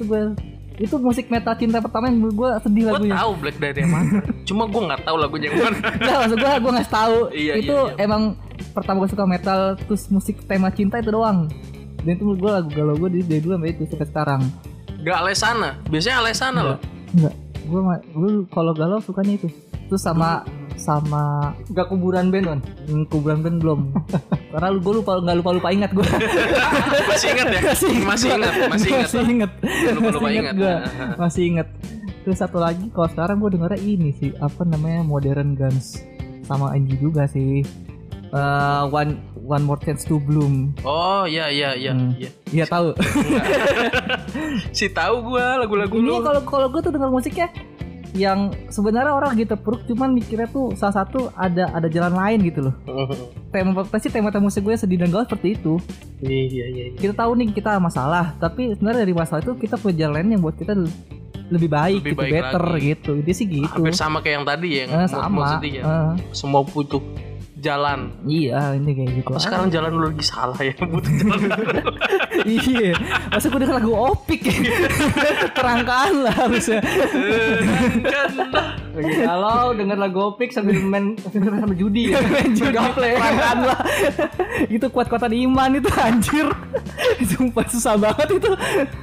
Gue 0.05 0.23
itu 0.75 0.95
musik 0.99 1.31
metal 1.31 1.55
cinta 1.55 1.79
pertama 1.79 2.11
yang 2.11 2.19
gue 2.35 2.51
sedih 2.67 2.91
gue 2.91 2.95
lagunya. 2.99 3.15
tahu 3.15 3.33
Black 3.39 3.57
dari 3.63 3.79
yang 3.87 3.95
mana 3.95 4.19
cuma 4.43 4.67
gue 4.67 4.83
nggak 4.83 5.03
tahu 5.07 5.17
lagunya 5.23 5.47
yang 5.47 5.71
mana 5.71 5.79
Enggak 6.03 6.17
maksud 6.19 6.39
gue 6.43 6.51
gue 6.51 6.73
nggak 6.75 6.91
tahu. 6.91 7.17
Iya, 7.31 7.53
itu 7.63 7.77
iya, 7.79 7.95
iya. 7.95 8.03
emang 8.03 8.23
pertama 8.75 8.97
gue 9.07 9.11
suka 9.15 9.25
metal 9.27 9.61
terus 9.79 10.03
musik 10.11 10.43
tema 10.51 10.75
cinta 10.75 10.99
itu 10.99 11.15
doang. 11.15 11.47
Dan 12.03 12.11
itu 12.19 12.23
menurut 12.27 12.41
gue 12.43 12.51
lagu 12.51 12.69
galau 12.75 12.95
gue 12.99 13.09
dari, 13.23 13.39
dulu 13.41 13.55
sampai 13.55 13.71
itu 13.71 13.83
sampai 13.87 14.09
sekarang. 14.11 14.43
nggak 15.05 15.17
Alesana 15.21 15.71
biasanya 15.93 16.17
Alesana 16.25 16.61
loh 16.65 16.79
Enggak. 17.15 17.35
Gue 17.65 17.81
gue 17.95 18.31
kalau 18.51 18.73
galau 18.75 18.99
sukanya 18.99 19.39
itu. 19.39 19.49
Terus 19.87 20.03
sama 20.03 20.43
sama 20.77 21.53
Gak 21.69 21.87
kuburan 21.87 22.29
band, 22.29 22.47
Wan? 22.47 22.61
hmm, 22.85 23.05
kuburan 23.07 23.41
band 23.41 23.57
belum. 23.59 23.81
Karena 24.53 24.69
lu 24.69 24.79
gue 24.79 24.95
lupa 24.97 25.17
nggak 25.17 25.37
lupa 25.37 25.51
lupa 25.53 25.69
ingat 25.69 25.91
gue. 25.91 26.07
masih 27.11 27.29
ingat 27.31 27.47
ya 27.49 27.61
masih 27.65 27.89
ingat 27.91 28.11
masih 28.11 28.29
ingat 28.29 28.53
masih 28.69 28.89
inget 29.29 29.51
Lupa- 29.91 30.11
lupa 30.11 30.21
Masih 30.21 30.37
ingat. 30.37 30.55
gua. 30.55 30.75
masih 31.17 31.43
inget 31.49 31.69
terus 32.21 32.39
satu 32.39 32.57
lagi 32.57 32.89
kalau 32.89 33.07
sekarang 33.07 33.37
gue 33.39 33.51
dengernya 33.51 33.81
ini 33.81 34.11
sih 34.13 34.33
apa 34.39 34.63
namanya 34.63 35.03
Modern 35.03 35.53
Guns 35.53 36.01
sama 36.43 36.71
Angie 36.71 36.97
juga 36.97 37.27
sih 37.27 37.61
Eh, 38.27 38.41
one 38.89 39.15
one 39.39 39.63
more 39.63 39.79
chance 39.79 40.03
to 40.03 40.19
bloom 40.19 40.75
oh 40.83 41.23
iya 41.23 41.47
iya 41.49 41.71
iya 41.73 41.93
Hmm. 41.93 42.11
iya 42.13 42.31
Iya 42.51 42.65
tahu 42.67 42.91
si 44.73 44.91
tahu 44.91 45.15
gue 45.29 45.45
lagu-lagu 45.57 45.95
ini 45.95 46.09
lu 46.09 46.19
kalau 46.19 46.43
kalau 46.43 46.67
gue 46.67 46.81
tuh 46.81 46.91
denger 46.91 47.11
musiknya 47.11 47.47
yang 48.15 48.39
sebenarnya 48.69 49.11
orang 49.11 49.35
gitu 49.35 49.55
peruk 49.55 49.83
cuman 49.85 50.11
mikirnya 50.11 50.47
tuh 50.47 50.71
salah 50.73 51.03
satu 51.03 51.35
ada 51.35 51.67
ada 51.69 51.87
jalan 51.87 52.15
lain 52.15 52.39
gitu 52.45 52.71
loh. 52.71 52.75
Tema 53.53 53.83
pasti 53.83 54.09
tema 54.09 54.31
tema 54.31 54.47
musik 54.47 54.63
gue 54.63 54.75
sedih 54.75 54.97
dan 54.97 55.11
galau 55.11 55.23
seperti 55.23 55.55
itu. 55.55 55.79
Iya 56.19 56.43
iya 56.45 56.65
iya 56.67 56.85
kita 56.95 57.13
tahu 57.13 57.35
nih 57.35 57.51
kita 57.51 57.77
masalah 57.77 58.35
tapi 58.37 58.73
sebenarnya 58.73 59.03
dari 59.03 59.15
masalah 59.15 59.41
itu 59.41 59.55
kita 59.55 59.75
punya 59.77 60.07
jalan 60.07 60.15
lain 60.17 60.29
yang 60.33 60.43
buat 60.43 60.55
kita 60.55 60.73
lebih 61.45 61.69
baik 61.69 62.01
Lebih 62.01 62.09
gitu 62.09 62.21
baik 62.23 62.33
better 62.33 62.65
lagi. 62.65 62.83
gitu. 62.89 63.13
Dia 63.21 63.35
sih 63.35 63.47
gitu. 63.47 63.69
Hampir 63.69 63.93
sama 63.93 64.19
kayak 64.19 64.35
yang 64.35 64.47
tadi 64.47 64.69
ya 64.71 64.81
yang 64.81 64.91
Eh, 64.97 65.09
sama. 65.11 65.47
Eh, 65.61 66.13
semua 66.31 66.63
butuh 66.63 67.03
jalan. 67.65 68.13
Iya 68.29 68.77
ini 68.77 68.91
kayak 68.93 69.11
gitu. 69.17 69.29
Kok 69.33 69.41
sekarang 69.41 69.73
jalan 69.73 69.91
lu 69.97 70.13
lagi 70.13 70.25
salah 70.25 70.59
ya 70.61 70.77
butuh 70.85 71.13
jalan 71.17 71.49
iya 72.45 72.93
masa 73.31 73.47
gue 73.47 73.61
denger 73.63 73.79
lagu 73.79 73.95
opik 73.95 74.43
terangkaan 75.57 76.15
lah 76.27 76.35
harusnya 76.35 76.83
Lagi 78.95 79.11
galau 79.27 79.75
denger 79.75 79.99
lagu 79.99 80.19
Opik 80.31 80.55
sambil 80.55 80.79
main 80.79 81.19
sambil 81.19 81.75
judi 81.75 82.15
ya. 82.15 82.23
main 82.31 82.55
judi. 82.55 82.71
Terangkaan 82.79 83.59
lah. 83.67 83.79
Itu 84.71 84.87
kuat-kuatan 84.87 85.35
iman 85.35 85.71
itu 85.83 85.91
anjir. 85.99 86.47
Sumpah 87.27 87.67
susah 87.67 87.99
banget 87.99 88.39
itu. 88.39 88.51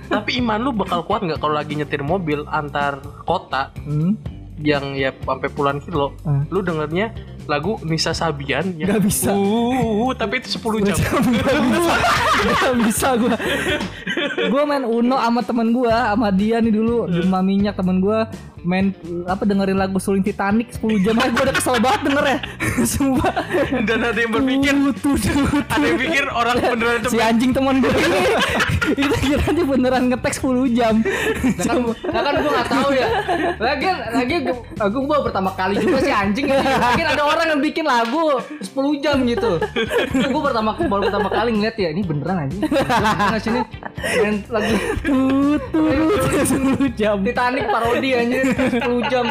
Tapi 0.07 0.39
iman 0.39 0.63
lu 0.63 0.71
bakal 0.71 1.03
kuat 1.03 1.27
nggak 1.27 1.43
kalau 1.43 1.59
lagi 1.59 1.75
nyetir 1.75 1.99
mobil 2.07 2.47
antar 2.47 3.03
kota 3.27 3.75
hmm, 3.83 4.15
yang 4.63 4.95
ya 4.95 5.11
sampai 5.11 5.51
puluhan 5.51 5.83
kilo? 5.83 6.15
Ah. 6.23 6.47
lu 6.47 6.63
dengernya 6.63 7.11
lagu 7.51 7.75
Nisa 7.83 8.15
Sabian 8.15 8.79
ya 8.79 8.87
Nggak 8.87 9.01
bisa. 9.03 9.35
uh, 9.35 10.11
tapi 10.15 10.39
itu 10.39 10.55
10 10.55 10.87
jam. 10.87 10.95
Gak 10.95 11.63
bisa 11.67 11.93
Gak 12.63 12.75
bisa 12.79 13.07
gue 14.41 14.49
Gue 14.49 14.63
main 14.65 14.83
Uno 14.85 15.17
sama 15.17 15.41
temen 15.45 15.67
gue 15.69 15.91
Sama 15.91 16.27
dia 16.33 16.57
nih 16.57 16.73
dulu 16.73 17.05
Gema 17.05 17.39
minyak 17.41 17.77
temen 17.77 18.01
gue 18.01 18.19
Main 18.61 18.93
apa 19.25 19.41
dengerin 19.41 19.73
lagu 19.73 19.97
Suling 19.97 20.21
Titanic 20.21 20.69
10 20.77 21.01
jam 21.01 21.17
aja 21.17 21.33
gue 21.33 21.43
udah 21.49 21.55
kesel 21.57 21.81
banget 21.81 22.01
denger 22.05 22.25
ya 22.29 22.37
Sumpah 22.93 23.33
dan 23.89 23.99
ada 24.05 24.19
yang 24.21 24.31
berpikir 24.37 24.73
Tuh, 24.77 24.93
tuh, 25.01 25.15
tuh. 25.17 25.65
ada 25.65 25.81
yang 25.81 25.97
pikir 25.97 26.23
orang 26.29 26.55
beneran 26.77 27.01
Si 27.09 27.17
anjing 27.17 27.51
temen 27.57 27.81
gue 27.81 27.89
ini 27.89 28.21
Itu 29.01 29.15
kira 29.17 29.45
dia 29.49 29.65
beneran 29.65 30.13
ngetek 30.13 30.33
10 30.37 30.77
jam 30.77 31.01
Nah 31.01 31.65
kan, 31.65 31.77
nah 32.13 32.21
kan 32.21 32.33
gue 32.37 32.51
gak 32.53 32.69
tahu 32.69 32.89
ya. 32.93 33.07
Lagi 33.57 33.87
lagi 34.13 34.35
aku 34.77 34.97
baru 35.05 35.21
pertama 35.25 35.49
kali 35.57 35.73
juga 35.79 35.97
sih 36.01 36.13
anjing 36.13 36.45
ya. 36.49 36.59
Mungkin 36.61 37.07
ada 37.07 37.23
orang 37.23 37.47
yang 37.55 37.61
bikin 37.61 37.85
lagu 37.85 38.41
10 38.61 39.03
jam 39.03 39.17
gitu. 39.25 39.57
gue 40.11 40.41
pertama 40.41 40.77
baru 40.77 41.09
pertama 41.09 41.29
kali 41.31 41.49
ngeliat 41.57 41.75
ya 41.77 41.89
ini 41.93 42.01
beneran 42.05 42.47
anjing. 42.47 42.61
Beneran 42.67 43.41
sini 43.41 43.61
main 44.31 44.41
lagu 44.47 44.75
Tuh 45.01 45.55
tuh 45.67 46.43
10 46.79 46.95
jam 46.95 47.17
Titanic 47.21 47.63
parodi 47.65 48.09
anjing 48.13 48.47
10 48.79 48.79
jam. 49.07 49.25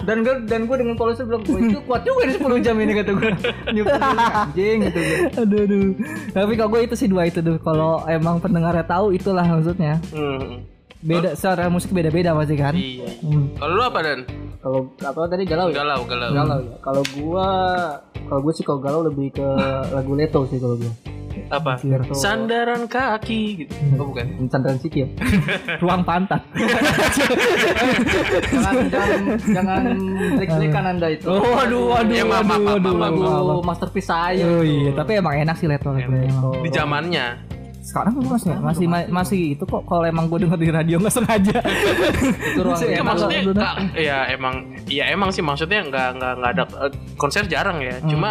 Dan 0.00 0.20
gue 0.20 0.34
dan 0.44 0.60
gue 0.64 0.76
dengan 0.76 0.94
polisi 0.94 1.22
bilang, 1.22 1.42
"Wah, 1.42 1.58
itu 1.60 1.78
kuat 1.82 2.02
juga 2.02 2.22
nih 2.24 2.34
10 2.36 2.58
jam 2.60 2.74
ini 2.76 2.92
kata 2.94 3.10
gue." 3.12 3.30
Nyup 3.70 3.86
anjing 3.90 4.76
gitu 4.82 5.00
gue. 5.00 5.18
Aduh 5.36 5.60
aduh 5.60 5.84
Tapi 6.32 6.52
kalau 6.54 6.70
gue 6.70 6.80
itu 6.82 6.94
sih 6.94 7.06
dua 7.06 7.22
itu 7.24 7.38
tuh 7.38 7.56
Kalau 7.58 8.02
emang 8.04 8.38
pendengarnya 8.38 8.84
tahu 8.84 9.10
itulah 9.10 9.42
maksudnya 9.42 9.98
Hmm, 10.10 10.62
Beda 11.00 11.34
secara 11.34 11.66
musik 11.66 11.90
beda-beda 11.90 12.32
pasti 12.32 12.54
kan 12.54 12.72
iya 12.72 13.04
Hmm. 13.20 13.52
kalau 13.54 13.72
lu 13.74 13.82
apa 13.82 14.00
dan 14.00 14.18
Kalau 14.58 14.78
apa 14.98 15.20
tadi 15.26 15.44
galau 15.44 15.68
ya? 15.68 15.74
galau 15.78 16.00
galau 16.04 16.30
Galau 16.32 16.58
ya. 16.60 16.74
Kalau 16.80 17.02
gua 17.14 17.48
kalau 18.24 18.40
gue 18.40 18.52
sih 18.52 18.62
kalau 18.62 18.80
galau 18.80 19.00
lebih 19.02 19.28
ke 19.30 19.46
lagu 19.90 20.12
Leto 20.12 20.44
sih 20.46 20.56
kalau 20.56 20.74
gue. 20.74 20.92
Apa? 21.54 21.72
Sandaran 22.12 22.86
kaki 22.86 23.42
gitu. 23.62 23.74
Oh 23.96 24.06
bukan. 24.08 24.46
Chandran 24.46 24.76
Siki 24.76 24.98
ya. 25.00 25.08
Ruang 25.82 26.02
pantat. 26.02 26.42
Jangan 28.54 28.74
jangan 28.88 29.20
jangan 29.40 29.82
jelek-jelekan 30.34 30.84
anda 30.86 31.08
itu. 31.10 31.26
Oh, 31.26 31.40
waduh, 31.40 31.82
waduh, 31.90 32.14
Ya, 32.14 32.24
maaf, 32.24 32.46
waduh, 32.46 32.64
waduh, 32.66 32.94
lagu 32.94 33.20
waduh. 33.20 33.62
masterpiece 33.62 34.08
saya. 34.08 34.44
Oh 34.44 34.62
iya, 34.62 34.90
tapi 34.92 35.18
emang 35.18 35.34
enak 35.36 35.56
sih 35.56 35.66
Leto 35.66 35.90
emang. 35.92 36.60
di 36.60 36.70
zamannya. 36.70 37.26
Sekarang 37.84 38.16
gue 38.16 38.24
masih 38.26 38.48
masih 38.56 38.86
masih 39.12 39.40
itu 39.54 39.64
kok 39.64 39.84
kalau 39.84 40.02
emang 40.02 40.24
gue 40.26 40.40
denger 40.40 40.56
di 40.56 40.68
radio 40.70 40.96
nggak 40.96 41.14
sengaja. 41.14 41.58
Itu 42.48 42.60
ruang 42.64 42.80
Ya, 42.80 43.02
maksudnya 43.04 43.40
Kak, 43.52 43.74
ya 43.94 44.18
emang 44.32 44.54
ya 44.88 45.04
emang 45.12 45.28
sih 45.28 45.44
maksudnya 45.44 45.84
nggak 45.84 46.08
nggak 46.16 46.32
nggak 46.34 46.50
ada 46.50 46.64
eh, 46.80 46.92
konser 47.14 47.44
jarang 47.44 47.84
ya. 47.84 48.00
Hmm. 48.00 48.08
cuma 48.08 48.30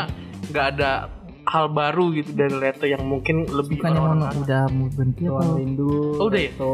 nggak 0.49 0.65
ada 0.73 1.05
hal 1.43 1.65
baru 1.67 2.11
gitu 2.11 2.31
dari 2.31 2.55
Leto 2.55 2.85
yang 2.85 3.03
mungkin 3.03 3.43
lebih 3.45 3.77
Bukannya 3.77 3.99
mau 3.99 4.07
orang-orang 4.09 4.35
udah 4.39 4.63
mau 4.71 4.87
berhenti 4.89 5.23
atau? 5.25 5.55
rindu. 5.55 5.91
Oh, 6.15 6.25
udah 6.25 6.39
ya? 6.39 6.49
Leto, 6.49 6.73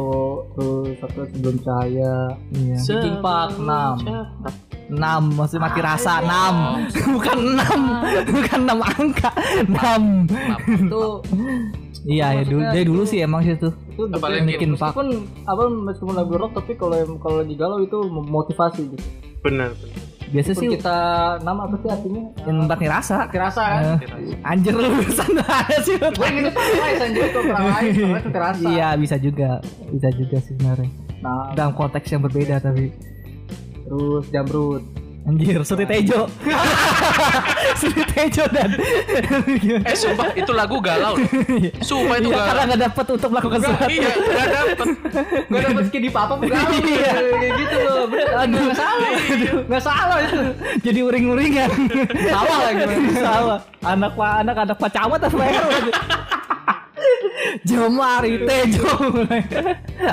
terus 0.51 0.93
satu 0.97 1.19
sebelum 1.27 1.55
cahaya. 1.59 2.15
Iya. 2.51 2.75
Linkin 2.79 3.15
Park, 3.19 3.49
enam. 3.57 3.95
Enam, 4.89 5.21
maksudnya 5.33 5.61
mati 5.63 5.79
rasa 5.79 6.11
enam, 6.19 6.55
bukan 7.13 7.37
enam, 7.53 7.81
bukan 8.25 8.59
enam 8.59 8.79
angka, 8.81 9.29
enam. 9.61 10.03
Itu 10.65 11.03
Iya 11.99 12.31
ya 12.31 12.43
dulu, 12.43 12.61
dari 12.63 12.85
dulu 12.87 13.03
sih 13.03 13.19
emang 13.19 13.43
sih 13.43 13.53
itu. 13.53 13.69
itu 13.91 14.01
Linkin 14.07 14.73
Park. 14.73 14.95
meskipun 14.95 15.07
apa 15.43 15.61
meskipun 15.67 16.15
lagu 16.15 16.33
rock 16.33 16.55
tapi 16.55 16.73
kalau 16.73 16.95
kalau 17.19 17.43
lagi 17.43 17.53
galau 17.53 17.77
itu 17.79 17.97
memotivasi 17.99 18.81
gitu. 18.87 19.05
benar 19.39 19.75
benar. 19.75 20.08
Biasa 20.29 20.51
sih 20.53 20.67
kita 20.69 20.97
nama 21.41 21.65
apa 21.65 21.75
sih 21.81 21.89
artinya? 21.89 22.21
yang 22.45 22.69
mati 22.69 22.85
rasa. 22.85 23.25
Kerasa 23.33 23.63
kan? 23.65 23.81
Eh, 23.97 23.97
anjir 24.45 24.73
lu 24.77 24.85
sana 25.09 25.41
ada 25.65 25.77
sih. 25.81 25.97
Gue 25.97 26.27
gitu 26.37 26.49
Paradise 26.53 27.01
anjir 27.01 27.21
Paradise 27.33 28.29
kerasa. 28.29 28.67
Iya 28.69 28.89
bisa 28.93 29.15
juga, 29.17 29.57
bisa 29.89 30.09
juga 30.13 30.37
sih 30.37 30.53
sebenarnya. 30.53 30.89
Nah, 31.19 31.51
Dalam 31.57 31.73
konteks 31.73 32.07
yang 32.13 32.21
berbeda 32.21 32.61
tapi. 32.61 32.93
terus 33.89 34.25
Jamrut. 34.29 34.85
Anjir, 35.29 35.61
Suti 35.61 35.85
Tejo. 35.85 36.25
Suti 37.81 38.01
Tejo 38.03 38.43
dan 38.49 38.73
eh 39.79 39.93
sumpah 39.93 40.33
itu 40.33 40.49
lagu 40.49 40.81
galau 40.81 41.13
loh. 41.13 41.29
sumpah 41.79 42.17
itu 42.17 42.29
Iya, 42.29 42.41
karena 42.41 42.49
galau 42.49 42.65
nggak 42.65 42.81
dapet 42.83 43.05
untuk 43.11 43.29
melakukan 43.29 43.59
sesuatu. 43.61 43.85
iya 43.87 44.09
nggak 44.09 44.47
dapet 44.49 44.87
Gue 45.45 45.59
dapet 45.61 45.83
skin 45.85 46.01
di 46.01 46.09
papa 46.09 46.33
galau 46.35 46.71
Iya. 46.73 47.13
kayak 47.13 47.51
gitu 47.55 47.77
loh. 47.79 48.03
Bener, 48.09 48.27
Aduh. 48.35 48.73
salah. 48.73 49.11
Nggak 49.69 49.83
salah 49.83 50.17
itu. 50.19 50.39
Jadi 50.81 50.99
uring-uringan. 50.99 51.69
Salah 52.25 52.57
lagi. 52.65 52.83
Salah. 53.13 53.59
Anak 53.79 54.11
pak 54.11 54.31
anak 54.39 54.55
anak 54.57 54.75
pak 54.75 54.89
camat 54.89 55.19
apa 55.21 55.39
ya? 55.39 55.61
Jomari 57.63 58.43
Tejo. 58.43 58.91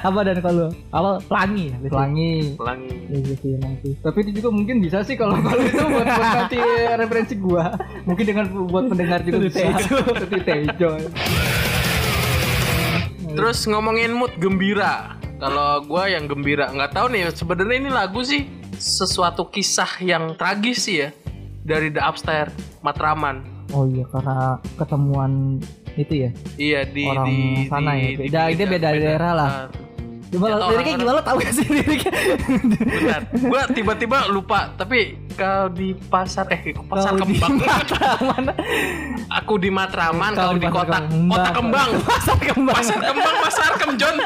apa 0.03 0.21
dan 0.23 0.39
kalau 0.43 0.71
apa 0.95 1.11
pelangi 1.27 1.73
ya? 1.73 1.77
Pelangi. 1.91 2.35
pelangi 2.55 2.95
Iya 3.11 3.35
sih 3.39 3.51
emang 3.59 3.75
sih. 3.83 3.93
Tapi 4.03 4.19
itu 4.27 4.31
juga 4.43 4.49
mungkin 4.55 4.77
bisa 4.83 5.03
sih 5.03 5.15
kalau 5.19 5.39
kalau 5.43 5.63
itu 5.63 5.83
buat 5.83 6.07
buat 6.07 6.29
nanti 6.39 6.59
referensi 6.99 7.35
gua. 7.39 7.75
Mungkin 8.07 8.25
dengan 8.25 8.47
buat 8.67 8.85
pendengar 8.91 9.21
juga 9.27 9.39
bisa. 9.47 9.59
Tejo. 9.59 9.97
Suti 10.23 10.39
Tejo. 10.43 10.91
terus 13.37 13.69
ngomongin 13.69 14.17
mood 14.17 14.33
gembira 14.41 15.13
Kalau 15.37 15.85
gua 15.85 16.09
yang 16.09 16.25
gembira, 16.25 16.73
nggak 16.73 16.97
tahu 16.97 17.13
nih. 17.13 17.29
Sebenarnya 17.29 17.77
ini 17.77 17.91
lagu 17.93 18.25
sih 18.25 18.49
sesuatu 18.81 19.45
kisah 19.53 20.01
yang 20.01 20.33
tragis 20.33 20.89
sih 20.89 21.05
ya 21.05 21.09
dari 21.61 21.93
The 21.93 22.01
Upstairs 22.01 22.57
Matraman. 22.81 23.69
Oh 23.75 23.85
iya 23.85 24.09
karena 24.09 24.57
ketemuan 24.81 25.61
itu 25.97 26.15
ya. 26.19 26.31
Iya 26.57 26.81
di 26.85 27.05
Orang 27.05 27.27
di 27.27 27.37
sana 27.67 27.91
di- 27.91 27.99
ya? 27.99 28.07
di- 28.07 28.17
Beda- 28.23 28.51
dia 28.51 28.67
beda 28.69 28.89
daerah 28.93 29.33
lah. 29.33 29.51
Ah, 29.51 29.67
Coba 30.27 30.51
Ya, 30.51 30.59
liriknya 30.59 30.95
gimana 30.99 31.13
lo 31.13 31.23
tahu 31.23 31.37
gak 31.39 31.55
sih 31.55 31.67
liriknya? 31.67 32.11
Bentar, 32.83 33.21
gua 33.41 33.63
tiba-tiba 33.69 34.19
lupa. 34.27 34.75
Tapi 34.75 34.99
kalau 35.33 35.71
di 35.71 35.95
pasar 35.95 36.51
eh 36.51 36.75
pasar 36.83 37.15
di 37.15 37.39
kembang. 37.39 37.55
Matraman. 37.63 38.45
Aku 39.33 39.55
di 39.55 39.71
Matraman, 39.71 40.33
Kalau 40.35 40.53
di 40.53 40.61
di 40.61 40.69
kota 40.69 40.99
Pasar 40.99 41.07
Kembang. 41.07 41.31
kota 41.31 41.51
kembang. 41.55 41.91
Pasar 42.11 42.37
kembang. 42.43 42.75
Pasar 42.75 42.99
kembang, 43.01 43.35
pasar 43.41 43.71
kem 43.77 43.93
John. 43.95 44.17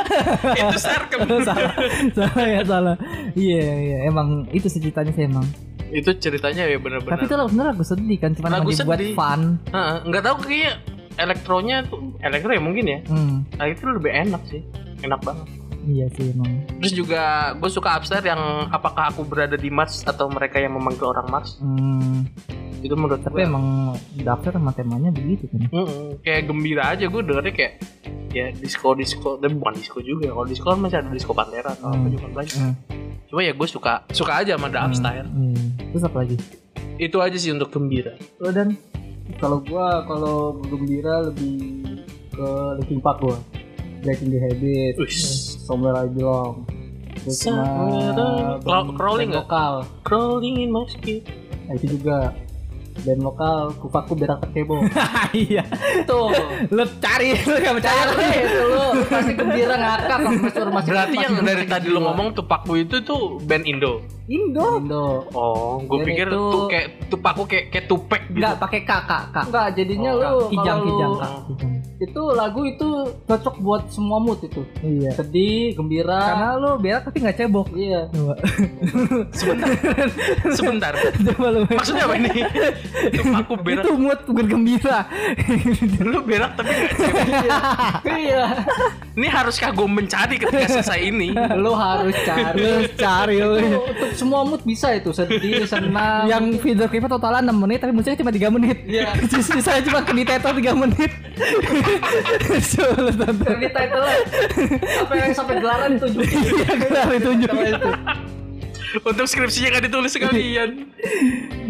Itu 0.57 0.77
sarkem. 0.79 1.21
salah, 1.43 1.73
salah 2.11 2.47
ya 2.49 2.62
salah. 2.65 2.97
Iya 3.35 3.61
iya 3.79 3.99
emang 4.03 4.29
itu 4.50 4.67
sih 4.67 4.81
ceritanya 4.81 5.12
sih 5.12 5.25
emang. 5.27 5.45
Itu 5.91 6.17
ceritanya 6.17 6.65
ya 6.65 6.81
benar-benar. 6.81 7.12
Tapi 7.12 7.29
itu 7.29 7.35
lagu 7.35 7.49
sebenarnya 7.50 7.71
lagu 7.71 7.85
sedih 7.85 8.19
kan, 8.19 8.31
cuma 8.33 8.47
Lagu 8.49 8.71
dibuat 8.73 8.99
sedih. 8.99 9.12
fun. 9.12 9.41
Heeh, 9.69 9.97
nggak 10.07 10.23
tahu 10.23 10.37
kayaknya 10.41 10.73
elektronya 11.17 11.83
tuh 11.85 11.99
elektro 12.19 12.50
ya 12.50 12.59
mungkin 12.59 12.85
ya. 12.87 12.99
Hmm, 13.05 13.43
Nah 13.52 13.67
itu 13.67 13.83
lebih 13.85 14.11
enak 14.11 14.43
sih, 14.47 14.62
enak 15.00 15.21
banget. 15.21 15.47
iya 15.83 16.07
sih 16.11 16.29
emang. 16.29 16.50
Terus 16.79 16.93
juga 16.95 17.23
gue 17.52 17.67
suka 17.69 17.95
upstairs 17.95 18.23
yang 18.23 18.38
apakah 18.69 19.09
aku 19.09 19.25
berada 19.25 19.55
di 19.55 19.69
Mars 19.69 20.02
atau 20.02 20.29
mereka 20.29 20.57
yang 20.57 20.73
memanggil 20.73 21.09
orang 21.09 21.26
Mars. 21.26 21.57
Hmm, 21.57 22.29
Itu 22.79 22.95
menurut 22.95 23.21
tapi 23.21 23.38
gue. 23.38 23.47
emang 23.47 23.93
daftar 24.19 24.55
sama 24.55 24.71
temanya 24.71 25.09
begitu 25.11 25.45
kan. 25.47 25.69
Mm-mm, 25.69 26.21
kayak 26.21 26.43
gembira 26.45 26.85
aja 26.87 27.05
gue 27.05 27.23
dengernya 27.23 27.52
kayak 27.55 27.73
ya 28.31 28.47
disco 28.52 28.93
disco 28.93 29.37
dan 29.37 29.57
bukan 29.57 29.75
disco 29.75 29.99
juga 29.99 30.31
kalau 30.31 30.45
disco 30.45 30.67
kan 30.67 30.79
masih 30.79 30.99
ada 30.99 31.11
disco 31.11 31.33
pantera 31.33 31.73
atau 31.73 31.88
apa 31.88 31.99
Hmm. 31.99 32.09
juga 32.11 32.26
banyak 32.31 32.55
Hmm. 32.55 32.75
cuma 33.26 33.40
ya 33.40 33.52
gue 33.52 33.67
suka 33.67 33.93
suka 34.09 34.33
aja 34.37 34.55
sama 34.55 34.69
The 34.69 34.81
Upstairs 34.81 35.26
Hmm. 35.26 35.67
Terus 35.90 36.02
apa 36.05 36.17
lagi? 36.19 36.37
itu 36.97 37.17
aja 37.17 37.35
sih 37.35 37.50
untuk 37.50 37.69
gembira 37.71 38.12
Lo 38.37 38.49
dan 38.50 38.76
Kalau 39.38 39.62
gua 39.62 40.02
kalau 40.08 40.58
gembira 40.66 41.30
lebih 41.30 42.02
ke 42.34 42.49
Linkin 42.82 42.99
Park 42.99 43.22
gua. 43.22 43.38
Breaking 44.00 44.32
the 44.32 44.40
Habit. 44.40 44.96
Somewhere 45.68 45.94
I 45.94 46.08
Belong. 46.08 46.64
Terus 47.20 47.37
sama 47.44 48.56
crawling 48.96 49.28
nggak? 49.28 49.46
crawling 50.08 50.56
in 50.64 50.72
my 50.72 50.88
skin 50.88 51.20
Nah, 51.68 51.78
itu 51.78 52.00
juga 52.00 52.34
band 53.00 53.21
lokal 53.21 53.59
Kufaku 53.75 54.12
Berak 54.14 54.40
Kebo. 54.50 54.80
iya. 55.37 55.64
Tuh. 56.04 56.28
Lo 56.69 56.85
cari, 56.99 57.33
lo 57.37 57.57
gak 57.57 57.75
percaya. 57.76 58.02
Cari 58.09 58.28
itu 58.38 58.61
lu 58.62 58.85
pasti 59.04 59.33
gembira 59.33 59.75
ngakak 59.75 60.19
masih 60.19 60.38
masih 60.40 60.90
berarti 60.90 61.11
masih 61.11 61.23
yang 61.23 61.35
dari 61.40 61.64
tadi 61.64 61.88
lo 61.88 61.97
jiwa. 61.97 62.07
ngomong 62.09 62.28
Tupaku 62.33 62.73
itu 62.78 62.97
tuh 63.00 63.23
band 63.40 63.64
Indo 63.64 64.00
Indo. 64.26 64.78
Indo. 64.78 65.26
oh 65.33 65.83
gue 65.83 66.07
pikir 66.07 66.26
itu- 66.26 66.38
tuh 66.38 66.66
kayak 66.66 66.87
Tupaku 67.09 67.42
kayak 67.45 67.64
kayak 67.69 67.87
Tupek 67.87 68.23
gitu 68.28 68.38
Enggak 68.40 68.57
pakai 68.59 68.80
kakak, 68.85 69.23
kak. 69.30 69.45
Enggak, 69.45 69.66
jadinya 69.75 70.11
Oh, 70.11 70.19
lu 70.19 70.30
Kijang, 70.49 70.64
kalau 70.71 70.78
lu- 70.78 70.87
kijang, 70.87 71.12
kak. 71.12 71.33
Kijang. 71.49 71.73
Itu 72.00 72.23
lagu 72.33 72.64
itu 72.64 72.88
cocok 73.28 73.61
buat 73.61 73.83
semua 73.92 74.16
mood 74.16 74.40
itu. 74.40 74.64
Iya. 74.80 75.12
Sedih, 75.14 75.76
gembira. 75.76 76.16
Karena 76.33 76.49
lo 76.57 76.80
berak 76.80 77.04
tapi 77.04 77.21
nggak 77.21 77.37
cebok. 77.37 77.69
iya. 77.76 78.09
Coba. 78.09 78.35
sebentar 79.30 79.69
sebentar 80.50 80.92
Coba 81.28 81.47
lo. 81.50 81.61
maksudnya 81.69 82.09
apa 82.09 82.16
ini 82.16 82.33
Tupaku 83.12 83.54
berak 83.61 83.85
Itu 83.85 83.92
mood 83.95 84.21
bergembira. 84.26 85.04
lu 86.00 86.25
berak 86.25 86.57
tapi 86.57 86.73
nggak 86.73 86.92
cewek. 86.97 87.50
iya. 88.16 88.45
ini 89.12 89.26
haruskah 89.28 89.69
gue 89.71 89.85
mencari 89.85 90.40
ketika 90.40 90.66
selesai 90.71 91.00
ini 91.04 91.37
lu 91.37 91.76
harus 91.76 92.16
cari. 92.25 92.57
Lo 92.57 92.73
cari 92.97 93.37
lo. 93.38 93.57
Itu 93.61 93.76
untuk 93.85 94.11
semua 94.16 94.40
mood 94.42 94.64
bisa 94.64 94.97
itu, 94.97 95.12
sedih, 95.12 95.69
senang. 95.73 96.25
Yang 96.25 96.64
video 96.64 96.88
klipnya 96.88 97.12
totalnya 97.12 97.52
6 97.52 97.61
menit 97.61 97.78
tapi 97.78 97.92
musiknya 97.92 98.19
cuma 98.19 98.33
3 98.33 98.57
menit. 98.57 98.76
Iya. 98.88 99.12
Sisanya 99.45 99.85
cuma 99.85 100.00
ke 100.00 100.12
detail 100.16 100.40
3 100.40 100.57
menit. 100.80 101.12
Coba 102.70 103.11
tonton. 103.12 103.56
di 103.56 103.68
title 103.68 104.06
apa 105.00 105.12
yang 105.14 105.32
sampai 105.32 105.54
gelaran 105.59 105.90
itu 105.97 106.06
juga. 106.11 106.25
Iya, 106.30 106.73
kelar 106.76 107.09
ditunjuk. 107.12 107.50
untuk 109.00 109.23
skripsinya 109.25 109.68
nggak 109.70 109.85
ditulis 109.87 110.11
sekalian 110.11 110.70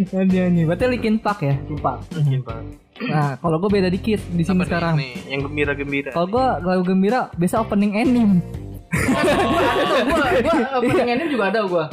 Ini 0.09 0.41
ini. 0.49 0.63
Berarti 0.65 0.85
Linkin 0.89 1.21
Park 1.21 1.45
ya. 1.45 1.55
Sumpah. 1.63 2.01
Nah, 3.01 3.37
kalau 3.37 3.57
gue 3.59 3.71
beda 3.71 3.89
dikit 3.89 4.21
di 4.31 4.41
sini 4.41 4.61
sekarang. 4.63 4.97
nih, 4.97 5.13
yang 5.29 5.41
gembira 5.43 5.73
gembira 5.73 6.13
Kalau 6.13 6.29
gue 6.29 6.47
lagu 6.61 6.83
gembira 6.85 7.33
biasa 7.33 7.61
opening 7.61 7.93
anime. 7.95 8.41
Ada 8.91 9.33
gua, 10.05 10.27
gua 10.41 10.57
opening 10.81 11.09
anime 11.11 11.29
juga 11.31 11.45
ada 11.49 11.61
gua. 11.65 11.85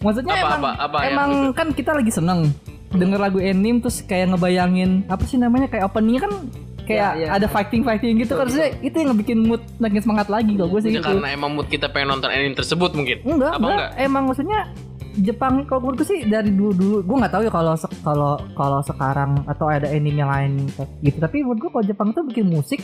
Maksudnya 0.00 0.32
Apa, 0.34 0.40
emang, 0.40 0.60
apa, 0.60 0.70
apa 0.80 0.96
emang 1.06 1.28
lu- 1.48 1.52
kan 1.52 1.68
kita 1.70 1.92
lagi 1.92 2.08
seneng 2.08 2.48
denger 2.90 3.20
lagu 3.20 3.38
anime 3.38 3.78
terus 3.78 4.02
kayak 4.02 4.34
ngebayangin 4.34 5.06
apa 5.06 5.22
sih 5.22 5.38
namanya 5.38 5.70
kayak 5.70 5.86
openingnya 5.86 6.26
kan 6.26 6.32
kayak 6.90 7.10
Ya, 7.12 7.22
ya. 7.22 7.28
ada 7.32 7.46
fighting 7.46 7.82
fighting 7.82 8.18
gitu 8.18 8.34
kan 8.34 8.44
Maksudnya 8.44 8.70
itu 8.80 8.96
yang 8.96 9.08
ngebikin 9.10 9.38
mood 9.40 9.62
makin 9.76 10.00
semangat 10.00 10.26
lagi 10.26 10.52
kalau 10.52 10.68
gue 10.68 10.80
sih 10.80 10.90
gitu. 10.92 11.06
karena 11.06 11.28
emang 11.30 11.50
mood 11.52 11.66
kita 11.66 11.86
pengen 11.86 12.08
nonton 12.12 12.28
anime 12.28 12.52
tersebut 12.52 12.90
mungkin 12.92 13.22
Enggak, 13.22 13.52
apa 13.52 13.58
enggak. 13.60 13.70
enggak 13.70 13.90
Emang 14.00 14.24
maksudnya 14.26 14.60
Jepang 15.12 15.54
kalau 15.64 15.80
menurut 15.82 15.96
gue 15.96 16.08
sih 16.08 16.20
dari 16.24 16.50
dulu 16.50 16.70
dulu 16.72 16.96
gue 17.00 17.16
nggak 17.18 17.32
tahu 17.32 17.42
ya 17.42 17.50
kalau 17.50 17.74
kalau 18.00 18.32
kalau 18.52 18.80
sekarang 18.80 19.42
atau 19.44 19.66
ada 19.66 19.86
anime 19.86 20.14
yang 20.16 20.30
lain 20.30 20.70
gitu 21.00 21.18
tapi 21.18 21.42
menurut 21.42 21.58
gue 21.60 21.70
kalau 21.72 21.84
Jepang 21.84 22.08
tuh 22.10 22.22
bikin 22.24 22.46
musik 22.46 22.78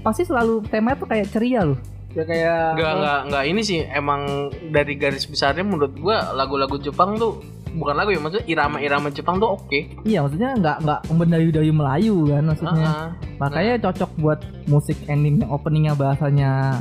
pasti 0.00 0.22
selalu 0.22 0.62
temanya 0.64 0.96
tuh 0.96 1.08
kayak 1.08 1.30
ceria 1.30 1.62
loh 1.64 1.78
Ya 2.10 2.22
kayak 2.22 2.78
Enggak, 2.78 2.92
enggak, 2.94 3.18
enggak 3.26 3.44
ini 3.44 3.60
sih 3.60 3.80
emang 3.82 4.20
dari 4.64 4.94
garis 4.94 5.26
besarnya 5.26 5.62
menurut 5.62 5.98
gua 5.98 6.30
lagu-lagu 6.30 6.78
Jepang 6.78 7.18
tuh 7.18 7.42
bukan 7.74 7.94
lagu 7.94 8.10
ya 8.10 8.18
maksudnya 8.18 8.46
irama-irama 8.46 9.08
Jepang 9.10 9.36
tuh 9.36 9.50
oke. 9.52 9.78
iya 10.02 10.18
maksudnya 10.20 10.54
nggak 10.54 10.76
nggak 10.80 11.00
mendayu-dayu 11.10 11.70
Melayu 11.70 12.16
kan 12.24 12.42
maksudnya 12.44 12.86
Heeh. 12.86 13.08
makanya 13.36 13.72
cocok 13.82 14.10
buat 14.16 14.38
musik 14.64 14.96
anime 15.04 15.42
yang 15.42 15.50
openingnya 15.50 15.92
bahasanya 15.92 16.80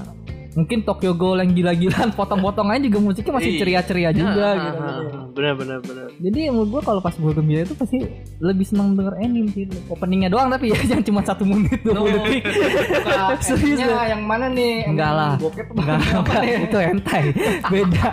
mungkin 0.53 0.85
Tokyo 0.85 1.11
Ghoul 1.11 1.41
yang 1.41 1.49
gila-gilaan 1.51 2.13
potong-potongannya 2.19 2.85
juga 2.85 3.01
musiknya 3.01 3.33
masih 3.33 3.51
Iya. 3.51 3.59
ceria-ceria 3.59 4.09
juga 4.11 4.29
Heeh, 4.47 4.61
gitu 4.61 4.77
heeh. 4.79 5.23
Benar 5.33 5.53
benar 5.57 5.77
benar. 5.81 6.07
jadi 6.13 6.39
menurut 6.47 6.69
gua 6.69 6.81
kalau 6.83 7.01
pas 7.01 7.09
gue 7.11 7.33
gembira 7.33 7.61
itu 7.63 7.73
pasti 7.73 7.97
lebih 8.37 8.61
senang 8.63 8.93
denger 8.93 9.17
anime 9.17 9.49
sih 9.49 9.65
openingnya 9.89 10.29
doang 10.29 10.47
tapi 10.47 10.69
ya 10.69 10.77
jangan 10.85 11.01
cuma 11.03 11.21
satu 11.23 11.41
menit 11.43 11.81
20 11.81 11.89
No. 11.89 12.05
detik 12.05 12.43
Serius 13.41 13.81
endingnya 13.81 13.87
lu? 13.89 13.97
yang 14.07 14.21
mana 14.21 14.45
nih? 14.47 14.85
Enggak 14.85 15.09
Ending 15.09 15.17
lah. 15.17 15.33
Enggak, 16.13 16.41
itu 16.61 16.77
hentai 16.79 17.23
beda 17.65 18.07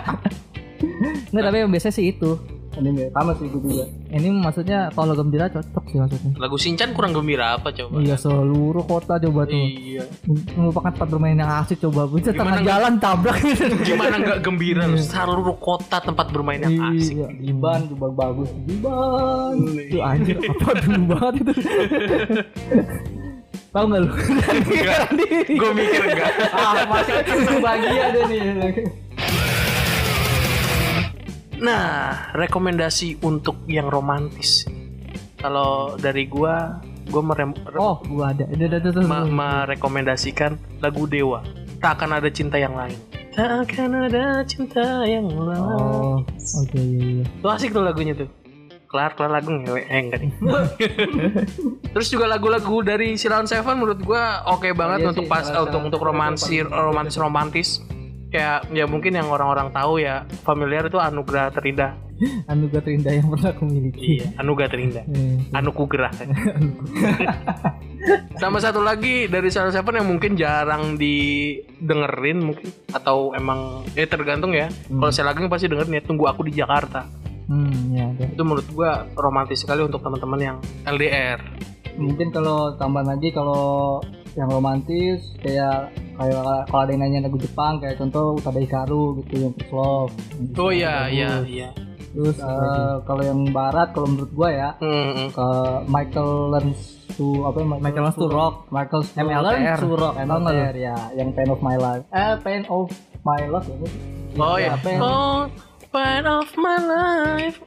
Enggak 1.29 1.43
tapi 1.45 1.57
yang 1.59 1.69
biasanya 1.69 1.93
sih 1.93 2.05
itu 2.09 2.31
Anime 2.71 3.11
sama 3.11 3.35
sih 3.35 3.45
gue 3.45 3.59
juga. 3.59 3.83
ini 4.09 4.31
maksudnya 4.31 4.87
kalau 4.89 5.11
gembira 5.11 5.45
cocok 5.45 5.83
sih 5.85 5.97
maksudnya 5.97 6.31
Lagu 6.35 6.55
Shinchan 6.55 6.91
kurang 6.91 7.11
gembira 7.11 7.55
apa 7.55 7.67
coba? 7.69 7.99
iya 7.99 8.15
seluruh 8.15 8.81
kota 8.81 9.15
coba 9.17 9.43
tuh 9.43 9.59
Iya. 9.61 10.03
merupakan 10.53 10.87
tempat 10.89 11.07
bermain 11.09 11.35
yang 11.35 11.51
asik 11.57 11.77
coba 11.81 12.07
bisa 12.07 12.29
Gimana 12.29 12.39
tengah 12.39 12.63
jalan 12.63 12.93
tabrak 12.97 13.37
Gimana 13.81 14.15
nggak 14.17 14.39
gembira 14.45 14.83
lu? 14.85 14.95
Seluruh 14.95 15.57
kota 15.57 15.99
tempat 15.99 16.27
bermain 16.29 16.59
yang 16.59 16.79
asik. 16.89 17.15
Iya. 17.17 17.27
Jiban 17.41 17.81
juga 17.85 18.07
bagus. 18.09 18.49
Jiban. 18.63 19.55
Itu 19.77 19.97
anjir 19.99 20.35
apa 20.39 20.69
dulu 20.77 21.01
banget 21.09 21.33
itu. 21.37 21.53
Tahu 23.71 23.85
nggak 23.87 24.01
lu? 24.01 24.09
Gue 25.49 25.71
mikir 25.73 26.03
enggak. 26.03 26.31
ah, 26.51 26.83
masih 26.85 27.15
bahagia 27.57 28.05
deh 28.11 28.23
nih. 28.27 28.41
Nah, 31.61 32.33
rekomendasi 32.33 33.21
untuk 33.21 33.69
yang 33.69 33.85
romantis. 33.85 34.65
Kalau 35.37 35.93
dari 35.93 36.25
gua, 36.25 36.81
gua 37.05 37.21
merem 37.21 37.53
Oh, 37.77 38.01
gua 38.09 38.33
ada. 38.33 38.49
Ada 38.49 38.81
ada 38.81 38.89
ada. 38.89 39.29
merekomendasikan 39.29 40.57
lagu 40.81 41.05
Dewa. 41.05 41.45
Tak 41.77 42.01
akan 42.01 42.17
ada 42.17 42.29
cinta 42.33 42.57
yang 42.57 42.73
lain. 42.73 42.97
Tak 43.37 43.69
akan 43.69 44.09
ada 44.09 44.41
cinta 44.41 45.05
yang 45.05 45.29
lain. 45.29 45.61
Oh, 45.61 46.17
oke 46.65 46.77
iya 46.81 47.21
iya. 47.21 47.25
Tuh 47.45 47.49
asik 47.53 47.69
tuh 47.69 47.85
lagunya 47.85 48.17
tuh. 48.17 48.29
Kelar 48.89 49.13
kelar 49.13 49.31
lagu 49.31 49.53
ngewe 49.53 49.85
eh 49.85 50.01
enggak 50.01 50.19
nih. 50.19 50.31
Terus 51.93 52.07
juga 52.09 52.25
lagu-lagu 52.25 52.81
dari 52.81 53.15
Silon 53.21 53.45
Seven 53.45 53.77
menurut 53.77 54.01
gua 54.01 54.43
oke 54.49 54.73
banget 54.73 55.05
Iya 55.05 55.09
untuk 55.13 55.25
sih, 55.25 55.31
pas 55.31 55.45
untuk 55.47 55.81
untuk 55.93 56.01
romansi 56.01 56.65
romantis 56.65 57.15
romantis. 57.21 57.69
Kayak 58.31 58.71
ya 58.71 58.87
mungkin 58.87 59.11
yang 59.11 59.27
orang-orang 59.27 59.75
tahu 59.75 59.99
ya 59.99 60.23
familiar 60.47 60.87
itu 60.87 60.95
anugerah 60.95 61.51
terindah. 61.51 61.99
Anugerah 62.53 62.83
terindah 62.85 63.11
yang 63.17 63.27
pernah 63.33 63.49
aku 63.49 63.65
miliki. 63.65 64.21
Iya, 64.21 64.27
anugerah 64.37 64.69
terindah. 64.69 65.03
Eh, 65.09 65.57
Anuku 65.57 65.83
gerah. 65.89 66.13
Sama 68.37 68.57
satu 68.61 68.81
lagi 68.81 69.25
dari 69.25 69.49
Silon 69.49 69.73
Seven 69.73 69.97
yang 70.01 70.07
mungkin 70.09 70.37
jarang 70.37 71.01
didengerin 71.01 72.41
mungkin 72.45 72.69
atau 72.93 73.33
emang 73.33 73.85
ya 73.97 74.05
tergantung 74.05 74.53
ya. 74.53 74.69
Kalau 74.69 75.11
saya 75.11 75.33
lagi 75.33 75.49
pasti 75.49 75.67
dengerin 75.69 75.97
ya 75.97 76.03
tunggu 76.05 76.29
aku 76.29 76.45
di 76.45 76.53
Jakarta. 76.53 77.09
Hmm, 77.51 77.91
ya 77.91 78.07
ada. 78.07 78.25
Itu 78.31 78.47
menurut 78.47 78.69
gua 78.71 79.05
romantis 79.17 79.65
sekali 79.65 79.83
untuk 79.83 79.99
teman-teman 80.05 80.39
yang 80.39 80.57
LDR. 80.87 81.41
Mungkin 81.99 82.31
kalau 82.31 82.77
tambahan 82.79 83.17
lagi 83.17 83.33
kalau 83.35 83.99
yang 84.33 84.47
romantis 84.47 85.35
kayak 85.37 85.91
kayak 86.15 86.35
kalau 86.65 86.79
ada 86.79 86.89
yang 86.89 87.01
nanya 87.01 87.19
lagu 87.25 87.35
Jepang 87.35 87.77
kayak 87.77 87.95
contoh 87.95 88.35
Utada 88.35 88.57
Hikaru 88.57 89.19
gitu 89.19 89.33
yang 89.41 89.53
First 89.53 89.71
Love. 89.71 90.11
Oh 90.55 90.71
iya 90.71 91.07
iya 91.07 91.43
iya. 91.43 91.69
Terus 92.11 92.37
eh, 92.37 92.95
kalau 93.01 93.23
yang 93.23 93.39
barat 93.49 93.91
kalau 93.91 94.07
menurut 94.07 94.31
gua 94.31 94.49
ya 94.49 94.69
Hmm, 94.77 95.09
hmm. 95.11 95.29
ke 95.31 95.47
Michael 95.85 96.31
learns 96.49 96.79
to 97.11 97.43
apa 97.43 97.57
ya, 97.57 97.65
Michael 97.77 98.03
Learns 98.03 98.15
to 98.17 98.27
Rock. 98.27 98.55
Michael 98.67 99.01
to 99.01 99.11
MLTR. 99.17 99.43
learn 99.43 99.63
to 99.77 99.87
rock 99.93 100.15
lu? 100.15 100.23
MLTR 100.25 100.75
ya 100.77 100.97
yang 101.13 101.29
Pain 101.31 101.49
of 101.49 101.59
My 101.59 101.75
Life 101.75 102.03
eh 102.09 102.33
Pain 102.39 102.63
of 102.67 102.87
My 103.21 103.41
Love 103.45 103.67
ya 103.67 103.75
Oh 104.33 104.55
Ya, 104.55 104.63
iya. 104.65 104.73
Pain, 104.79 104.95
Oh, 104.97 105.43
part 105.91 106.25
of 106.25 106.47
my 106.55 106.79
life. 106.79 107.59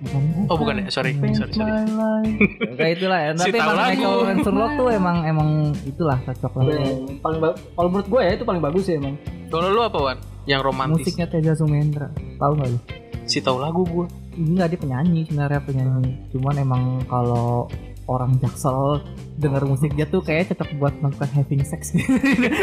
Oh 0.48 0.56
bukan 0.56 0.84
ya, 0.84 0.88
sorry, 0.88 1.12
sorry, 1.16 1.52
sorry. 1.52 1.60
My 1.60 1.84
Life 1.84 2.36
Kayak 2.80 2.92
itulah 3.00 3.18
ya. 3.20 3.30
Si 3.36 3.40
Tapi 3.52 3.58
tahu 3.60 3.70
emang. 3.70 3.88
Michael 3.92 4.56
Rock 4.56 4.72
tuh 4.80 4.88
emang 4.90 5.16
emang 5.28 5.48
itulah 5.84 6.18
cocok 6.24 6.52
lah. 6.56 6.64
Yang 6.72 7.20
paling 7.20 7.40
kalau 7.76 7.88
menurut 7.92 8.08
gue 8.08 8.20
ya 8.24 8.30
itu 8.32 8.44
paling 8.44 8.62
bagus 8.64 8.84
ya 8.88 8.96
emang 8.96 9.14
Kalau 9.52 9.68
lu 9.70 9.80
apa 9.84 9.98
Wan? 10.00 10.18
Yang 10.48 10.60
romantis. 10.64 11.04
Musiknya 11.04 11.26
Teza 11.28 11.52
Sumendra. 11.54 12.08
Tahu 12.40 12.52
nggak 12.58 12.68
lu? 12.72 12.78
Si 13.24 13.38
tahu 13.40 13.56
lagu 13.60 13.84
gua. 13.88 14.06
Enggak 14.34 14.74
dia 14.74 14.80
penyanyi 14.80 15.20
sebenarnya 15.24 15.60
penyanyi. 15.62 16.12
Cuman 16.34 16.54
emang 16.58 16.82
kalau 17.06 17.70
orang 18.04 18.36
jaksel 18.36 19.00
denger 19.34 19.64
musik 19.66 19.90
dia 19.98 20.06
tuh 20.06 20.22
kayak 20.22 20.52
cocok 20.52 20.68
buat 20.78 20.94
melakukan 21.00 21.30
having 21.34 21.64
sex. 21.66 21.90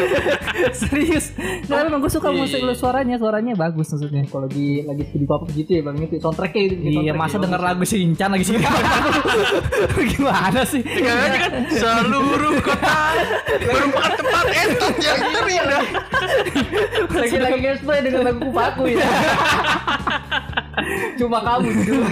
Serius. 0.79 1.35
Nah 1.67 1.83
emang 1.83 1.99
gue 1.99 2.11
suka 2.13 2.31
Iya, 2.31 2.39
musik 2.39 2.59
iya. 2.63 2.67
lu 2.69 2.73
suaranya 2.77 3.15
suaranya 3.19 3.53
bagus 3.57 3.91
maksudnya. 3.91 4.23
Kalau 4.29 4.47
lagi 4.47 4.85
lagi 4.87 5.03
studi 5.09 5.25
papa 5.27 5.45
gitu 5.51 5.71
ya 5.75 5.81
bang 5.83 5.97
itu 5.99 6.15
soundtracknya 6.21 6.61
itu 6.63 6.75
iya 7.03 7.11
masa 7.11 7.35
ya, 7.41 7.43
denger 7.49 7.61
lagu 7.61 7.83
si 7.83 7.95
Incan 8.05 8.29
lagi 8.31 8.45
sih? 8.47 8.55
Gimana 10.15 10.61
sih? 10.63 10.81
Tinggal 10.85 11.17
aja 11.17 11.37
kan 11.49 11.51
seluruh 11.67 12.53
kota 12.63 12.97
merupakan 13.61 14.11
tempat 14.15 14.45
entot 14.53 14.95
yang 15.01 15.19
terindah. 15.19 15.83
lagi 17.11 17.37
lagi 17.37 17.59
nge-spray 17.59 17.99
dengan 18.05 18.21
lagu 18.31 18.39
kupaku 18.47 18.83
ya 18.95 19.03
cuma 21.15 21.37
kamu 21.39 21.69
dulu 21.75 22.03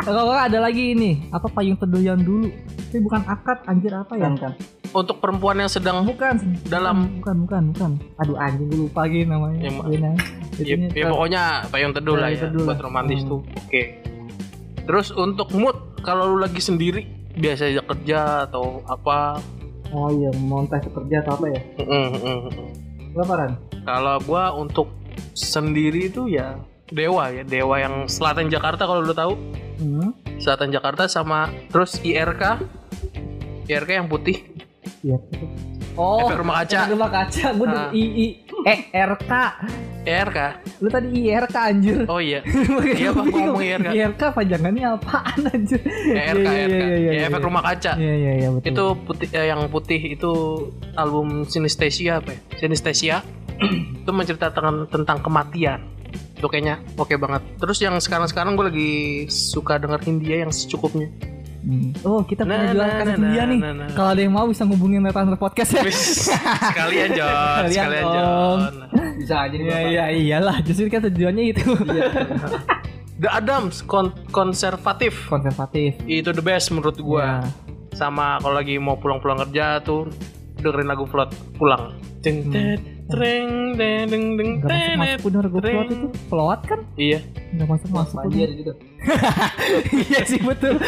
kalau 0.00 0.24
ada 0.30 0.58
lagi 0.58 0.92
ini 0.92 1.10
apa 1.28 1.46
payung 1.46 1.74
teduh 1.74 2.00
yang 2.00 2.18
dulu 2.18 2.48
tapi 2.86 3.00
bukan 3.00 3.22
akad 3.24 3.58
anjir 3.64 3.92
apa 3.92 4.12
ya 4.14 4.26
kan 4.26 4.36
kan 4.38 4.54
Untuk 4.92 5.18
perempuan 5.18 5.56
yang 5.56 5.66
sedang 5.66 6.04
bukan 6.04 6.36
Dalam- 6.62 7.16
bukan 7.16 7.36
bukan 7.42 7.62
bukan 7.72 7.90
aduh 8.18 8.36
anjing 8.36 8.68
gue 8.68 8.80
lupa 8.82 9.00
lagi 9.02 9.24
namanya 9.24 9.72
nah. 9.72 9.88
ya, 9.88 10.12
Itunya, 10.54 10.88
ya 10.92 11.04
pokoknya 11.08 11.42
payung 11.66 11.92
teduh 11.92 12.12
lah 12.14 12.28
ya 12.28 12.44
teduh 12.44 12.62
buat 12.62 12.76
lah. 12.76 12.84
romantis 12.84 13.24
Hmm. 13.24 13.30
tuh. 13.30 13.40
Oke. 13.56 13.82
Terus 14.82 15.08
untuk 15.10 15.48
mood 15.50 15.72
kalau 15.98 16.28
lu 16.28 16.38
lagi 16.38 16.60
sendiri 16.60 17.08
biasa 17.32 17.66
aja 17.66 17.80
kerja 17.82 18.18
atau 18.44 18.84
apa? 18.84 19.40
oh 19.88 20.08
iya 20.10 20.28
mau 20.38 20.60
entah 20.60 20.76
itu 20.76 20.88
kerja 20.90 21.20
atau 21.20 21.32
apa 21.36 21.46
ya 21.48 21.60
Mm, 21.78 22.08
mm? 22.12 23.52
Kalau 23.82 24.16
gua 24.22 24.52
untuk 24.52 24.88
sendiri 25.32 26.08
itu 26.08 26.28
ya 26.28 26.60
Dewa 26.92 27.24
ya, 27.28 27.42
Dewa 27.42 27.76
yang 27.76 27.94
selatan 28.06 28.46
Jakarta 28.46 28.84
kalau 28.84 29.00
lu 29.00 29.12
tahu. 29.12 29.32
Hmm, 29.80 30.12
Selatan 30.36 30.70
Jakarta 30.70 31.06
sama 31.06 31.48
terus 31.66 31.98
IRK. 31.98 32.60
IRK 33.64 33.90
yang 33.94 34.06
putih, 34.06 34.42
iya. 35.00 35.16
oh 35.94 36.22
efek 36.22 36.38
rumah 36.38 36.60
kaca. 36.60 36.78
Efek 36.82 36.92
rumah 36.92 37.10
kaca 37.10 37.46
gue 37.52 37.66
Ah. 37.66 37.88
I 37.90 38.04
I 38.04 38.26
E 38.62 38.74
R 38.92 39.12
K 39.16 39.32
IRK. 40.02 40.38
lu 40.78 40.88
tadi 40.88 41.08
I 41.14 41.30
R 41.32 41.46
K 41.46 41.56
anjir 41.62 41.96
Oh 42.06 42.18
iya. 42.18 42.42
Iya, 42.98 43.10
Pak, 43.10 43.24
ngomong 43.24 43.62
IRK. 43.62 43.86
IRK 43.92 44.22
panjangannya 44.34 44.86
apaan 44.92 45.40
anjir 45.46 45.80
IRK, 45.80 46.10
Iya, 46.10 46.34
iya, 46.34 46.62
IRK. 46.66 46.74
iya, 46.74 46.96
iya, 46.98 47.10
Ya, 47.12 47.20
efek 47.26 47.38
iya. 47.38 47.46
rumah 47.46 47.62
kaca. 47.62 47.92
Iya 47.96 48.14
iya 48.14 48.32
iya 48.36 48.48
betul. 48.50 48.66
Itu 48.70 48.84
putih 49.00 49.28
eh, 49.30 49.46
yang 49.46 49.60
putih 49.66 50.00
itu 50.10 50.32
album 50.94 51.46
Synesthesia 51.46 52.18
apa 52.18 52.34
ya? 52.34 52.40
Synesthesia. 52.58 53.16
itu 54.02 54.10
menceritakan 54.10 54.90
tentang 54.90 55.22
kematian. 55.22 55.86
Itu 56.42 56.50
kayaknya 56.50 56.82
oke 56.92 57.14
banget. 57.14 57.38
Terus 57.56 57.78
yang 57.78 57.94
sekarang-sekarang 57.96 58.58
gue 58.58 58.66
lagi 58.66 58.92
suka 59.30 59.78
denger 59.78 60.02
Hindia 60.02 60.42
yang 60.42 60.50
secukupnya. 60.50 61.06
Hmm. 61.62 61.94
Oh 62.02 62.26
kita 62.26 62.42
Nah, 62.42 62.58
punya 62.58 62.74
jualan 62.74 62.82
nah, 62.82 62.98
kaset 62.98 63.14
nah, 63.14 63.22
India 63.22 63.42
nih. 63.46 63.60
nah, 63.62 63.72
nah. 63.72 63.88
Kalau 63.94 64.08
ada 64.10 64.20
yang 64.20 64.34
mau 64.34 64.50
bisa 64.50 64.66
ngubungin 64.66 64.98
Network 64.98 65.38
Podcast 65.38 65.70
ya. 65.72 65.86
Sekalian 65.86 67.14
John, 67.14 67.30
Sekalian 67.30 67.70
sekalian. 67.70 68.04
John. 68.10 68.58
bisa 69.14 69.34
aja 69.38 69.54
nih 69.54 69.62
Iya 69.62 69.78
iya 69.86 70.04
iyalah 70.10 70.56
justru 70.60 70.90
kan 70.90 71.06
tujuannya 71.06 71.44
itu. 71.48 71.62
The 73.22 73.30
Adams 73.30 73.86
kon- 73.86 74.10
konservatif. 74.28 75.14
Konservatif. 75.30 75.94
Itu 76.02 76.34
the 76.34 76.42
best 76.42 76.74
menurut 76.74 76.98
gua. 76.98 77.46
Iya. 77.46 77.54
Sama 77.94 78.42
kalau 78.42 78.58
lagi 78.58 78.74
mau 78.76 78.98
pulang-pulang 78.98 79.46
kerja 79.46 79.78
tuh 79.78 80.10
dengerin 80.62 80.86
lagu 80.86 81.04
float 81.04 81.30
pulang. 81.54 81.98
Deng 82.22 82.46
Hmm. 82.46 82.78
treng 83.10 83.50
deng 83.74 84.06
deng 84.06 84.24
deng 84.38 84.50
Gak 84.62 84.94
masuk 84.94 85.20
bener 85.26 85.44
gue 85.44 85.60
treng. 85.60 85.74
pelot 85.74 85.90
itu 85.90 86.06
pelawat 86.30 86.60
kan? 86.64 86.80
Iya. 86.94 87.18
Gak 87.52 87.68
masuk 87.68 87.90
masuk. 87.90 88.16
banjir 88.16 88.48
gitu 88.54 88.72
Iya 90.06 90.20
sih 90.24 90.38
betul. 90.40 90.78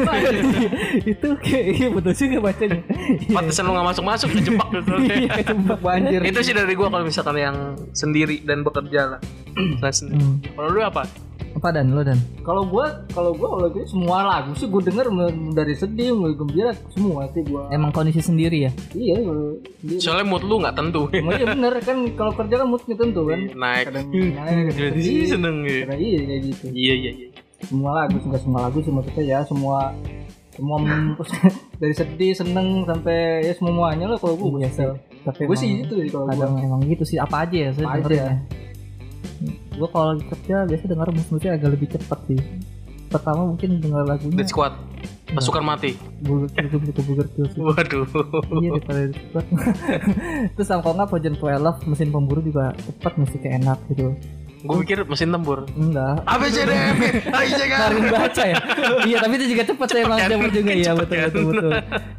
banjir? 0.00 0.70
itu 1.04 1.28
kayak 1.42 1.64
iya 1.72 1.88
betul 1.90 2.12
sih 2.14 2.24
nggak 2.28 2.42
bacanya. 2.42 2.80
Iya. 3.18 3.34
Pantesan 3.34 3.62
lu 3.64 3.72
gak 3.72 3.88
masuk-masuk 3.90 4.28
kejebak 4.32 4.68
gitu. 4.72 4.92
Iya 5.18 5.30
kecebak 5.42 5.80
banjir. 5.80 6.20
Itu 6.22 6.38
sih 6.40 6.54
dari 6.54 6.72
gua 6.72 6.88
kalau 6.88 7.04
misalkan 7.04 7.36
yang 7.36 7.56
sendiri 7.90 8.40
dan 8.42 8.62
bekerja 8.62 9.18
lah. 9.18 9.20
Sendiri. 9.84 10.16
Hmm. 10.16 10.38
Kalau 10.48 10.68
lu 10.70 10.80
apa? 10.80 11.02
Apa 11.62 11.70
dan 11.72 11.94
lo 11.94 12.02
dan? 12.02 12.18
kalau 12.42 12.66
gua 12.66 12.84
kalau 13.08 13.30
gua 13.32 13.54
kalau 13.54 13.70
gitu 13.70 13.86
semua 13.88 14.18
lagu 14.24 14.50
sih 14.52 14.66
gua 14.66 14.82
denger 14.82 15.06
dari 15.52 15.72
sedih 15.72 16.10
mulai 16.10 16.34
gembira 16.34 16.74
semua 16.90 17.22
sih 17.28 17.46
gua 17.46 17.70
Emang 17.70 17.88
kondisi 17.88 18.18
sendiri 18.18 18.66
ya? 18.66 18.70
iya 18.92 19.22
gua 19.22 19.54
sendiri. 19.78 19.96
Soalnya 19.96 20.26
mood 20.26 20.42
lu 20.42 20.58
nggak 20.58 20.74
tentu. 20.74 21.06
Emang 21.12 21.32
iya 21.32 21.46
bener 21.48 21.74
kan 21.78 21.96
kalau 22.12 22.34
kerja 22.34 22.54
kan 22.56 22.66
moodnya 22.66 22.96
tentu 22.96 23.20
kan 23.22 23.40
Naik. 23.46 23.84
kadang 23.86 24.06
naik 24.10 24.34
kadang 24.68 24.74
Jadi 24.74 24.98
sedih 24.98 25.26
seneng 25.28 25.56
gitu. 25.62 25.80
kadang 25.86 26.00
iya 26.00 26.18
kayak 26.20 26.40
gitu 26.44 26.64
Iya 26.68 26.94
iya 26.96 27.10
iya. 27.14 27.28
semua 27.62 27.90
lagu 27.96 28.16
enggak 28.18 28.42
semua 28.42 28.60
lagu 28.60 28.78
sih 28.80 28.90
maksudnya 28.90 29.22
ya 29.24 29.38
semua 29.44 29.78
semua 30.50 30.76
dari 31.80 31.94
sedih 31.94 32.32
seneng 32.34 32.66
sampai 32.82 33.18
ya 33.40 33.54
semuanya 33.54 34.10
lah 34.10 34.18
kalau 34.18 34.34
gua 34.34 34.58
Iya 34.58 34.68
sih. 34.68 34.82
gua 34.82 34.98
Tapi 35.22 35.40
gue 35.46 35.54
sih 35.54 35.70
emang 35.70 35.82
itu 35.84 35.94
sih 35.96 36.10
kalau 36.10 36.24
gua 36.24 36.34
kadang 36.34 36.52
emang 36.58 36.80
gitu 36.84 37.04
sih 37.06 37.16
apa 37.16 37.46
aja 37.46 37.56
ya 37.56 37.70
saya 37.70 37.86
Apa 37.86 37.98
aja. 38.02 38.14
ya. 38.18 38.34
Gue 39.72 39.88
kalau 39.88 40.06
lagi 40.12 40.24
kerja 40.28 40.56
biasa 40.64 40.84
denger 40.84 41.08
musik-musiknya 41.10 41.52
agak 41.56 41.70
lebih 41.72 41.88
cepet 41.90 42.18
sih. 42.28 42.40
Pertama 43.08 43.40
mungkin 43.44 43.76
denger 43.76 44.02
lagunya 44.04 44.36
Dead 44.38 44.48
Squad. 44.48 44.72
Pasukan 45.32 45.64
mati. 45.64 45.96
Burger 46.20 46.48
Kill 46.50 46.68
gue 46.68 46.80
suka 46.88 47.00
Burger 47.02 47.28
Kill 47.28 47.46
sih. 47.48 47.60
Waduh. 47.60 48.04
iya 48.58 48.68
daripada 48.72 49.00
Dead 49.04 49.16
Squad. 49.18 49.46
Terus 50.56 50.66
sama 50.66 50.80
kalau 50.80 50.94
nggak 50.96 51.08
Project 51.08 51.36
12 51.36 51.88
mesin 51.88 52.08
pemburu 52.08 52.40
juga 52.40 52.72
cepet 52.74 53.12
musiknya 53.16 53.50
enak 53.58 53.78
gitu. 53.88 54.12
Gue 54.62 54.76
pikir 54.86 55.02
mesin 55.04 55.34
tempur. 55.34 55.66
Enggak. 55.74 56.22
ABCDF. 56.22 56.96
Ayo 57.34 57.48
jangan. 57.50 57.78
Karin 57.82 58.04
baca 58.08 58.42
ya 58.46 58.56
iya 59.02 59.16
tapi 59.18 59.34
itu 59.34 59.46
juga 59.50 59.62
cepet, 59.66 59.88
sih 59.90 60.00
emang 60.06 60.18
kan? 60.22 60.30
cepet 60.30 60.50
juga 60.54 60.70
iya 60.78 60.90
Cepet 60.94 61.02
betul 61.02 61.18
kan? 61.18 61.26
betul 61.26 61.44
betul 61.50 61.72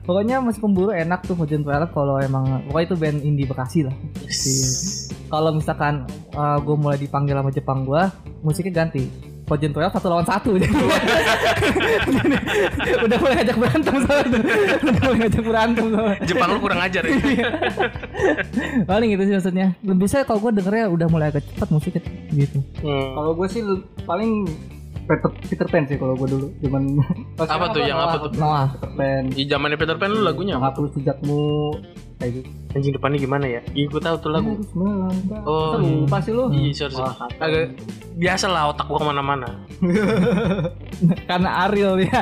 pokoknya 0.04 0.36
mesin 0.44 0.60
pemburu 0.60 0.92
enak 0.92 1.20
tuh 1.24 1.36
Hujan 1.39 1.62
Twilight 1.63 1.92
kalau 1.96 2.20
emang 2.20 2.44
pokoknya 2.68 2.86
itu 2.86 2.96
band 3.00 3.20
indie 3.24 3.48
Bekasi 3.48 3.80
lah 3.88 3.96
kalau 5.34 5.50
misalkan 5.50 6.06
gue 6.62 6.76
mulai 6.78 7.02
dipanggil 7.02 7.34
sama 7.34 7.50
Jepang 7.50 7.89
gue 7.89 8.02
musiknya 8.46 8.86
ganti. 8.86 9.34
Hujan 9.43 9.69
Twilight 9.69 9.93
satu 9.93 10.10
lawan 10.10 10.26
satu. 10.26 10.56
Udah 13.06 13.17
mulai 13.22 13.34
ngajak 13.41 13.58
berantem 13.60 13.96
soalnya 14.02 14.26
tuh. 14.34 14.41
udah 14.88 15.02
mulai 15.04 15.17
ngajak 15.19 15.43
berantem 15.43 15.86
soalnya 15.93 16.17
Jepang 16.26 16.50
lu 16.56 16.60
kurang 16.63 16.82
ajar 16.82 17.04
ya. 17.06 17.13
paling 18.89 19.13
gitu 19.13 19.24
sih 19.30 19.34
maksudnya. 19.36 19.67
Lebih 19.84 20.08
saya 20.10 20.24
kalau 20.26 20.39
gue 20.48 20.58
dengernya 20.58 20.89
udah 20.89 21.08
mulai 21.12 21.30
agak 21.30 21.46
cepet 21.46 21.69
musiknya 21.69 22.02
gitu. 22.34 22.65
Hmm. 22.82 23.13
kalau 23.13 23.32
gue 23.38 23.48
sih 23.52 23.62
paling 24.10 24.48
Peter, 25.04 25.30
Peter 25.52 25.67
Pan 25.67 25.84
sih 25.86 26.00
kalau 26.00 26.15
gue 26.15 26.28
dulu. 26.34 26.48
Cuman 26.63 26.84
Apa 27.38 27.65
tuh, 27.76 27.84
yang 27.84 28.00
apa 28.00 28.15
tuh? 28.24 28.32
Noah. 28.39 28.80
Peter 28.80 28.91
Pan. 28.96 29.24
Di 29.28 29.43
zamannya 29.46 29.78
Peter 29.78 30.00
Pan 30.00 30.10
lu 30.10 30.24
lagunya 30.24 30.56
apa? 30.56 30.72
kayak 30.72 30.98
gitu 30.98 31.36
Anjing 32.69 32.91
depannya 32.91 33.17
gimana 33.17 33.45
ya? 33.45 33.62
Iya 33.69 33.86
gue 33.86 33.99
tahu 33.99 34.15
tuh 34.17 34.30
lagu. 34.30 34.56
Melangkah. 34.71 35.41
Oh, 35.43 35.76
Terus 35.76 35.89
lupa 35.99 36.17
sih 36.19 36.32
lu 36.32 36.43
Iya, 36.49 36.71
sorry. 36.73 36.95
Wah. 36.95 37.13
Agak 37.38 37.63
biasa 38.13 38.45
lah 38.47 38.63
otak 38.67 38.86
gua 38.86 38.97
ke 38.97 39.06
mana-mana. 39.06 39.49
karena 41.30 41.49
Ariel 41.63 41.99
ya 41.99 42.13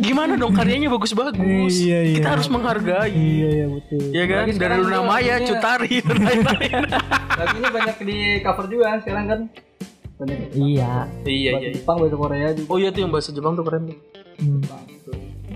Gimana 0.00 0.34
dong 0.34 0.52
karyanya 0.52 0.88
bagus-bagus. 0.88 1.72
Iya, 1.74 1.98
iya. 2.04 2.14
Kita 2.14 2.28
harus 2.30 2.46
menghargai. 2.46 3.10
iya 3.10 3.48
iya 3.54 3.66
betul 3.66 4.00
Ya 4.10 4.24
kan? 4.24 4.44
Apalagi 4.44 4.58
Dari 4.58 4.76
Luna 4.76 4.86
juga 4.86 5.00
Maya, 5.02 5.16
lagunya- 5.32 5.46
Cutari, 5.46 5.94
dan 6.00 6.16
lain-lain. 6.26 6.72
lagunya 7.36 7.68
banyak 7.70 7.96
di 8.02 8.18
cover 8.40 8.66
juga 8.66 8.86
sekarang 8.98 9.24
kan 9.26 9.40
banyak 10.16 10.38
iya 10.54 10.92
Iya, 11.22 11.50
bahasa 11.50 11.50
iya, 11.50 11.50
iya. 11.52 11.70
Jepang 11.74 11.96
bahasa 11.98 12.16
Korea 12.16 12.48
juga 12.52 12.68
Oh 12.68 12.78
iya 12.78 12.88
tuh 12.88 13.00
yang 13.00 13.10
bahasa 13.10 13.30
Jepang 13.30 13.52
tuh 13.52 13.64
keren 13.64 13.82
tuh. 13.86 13.98
Hmm. 14.38 14.60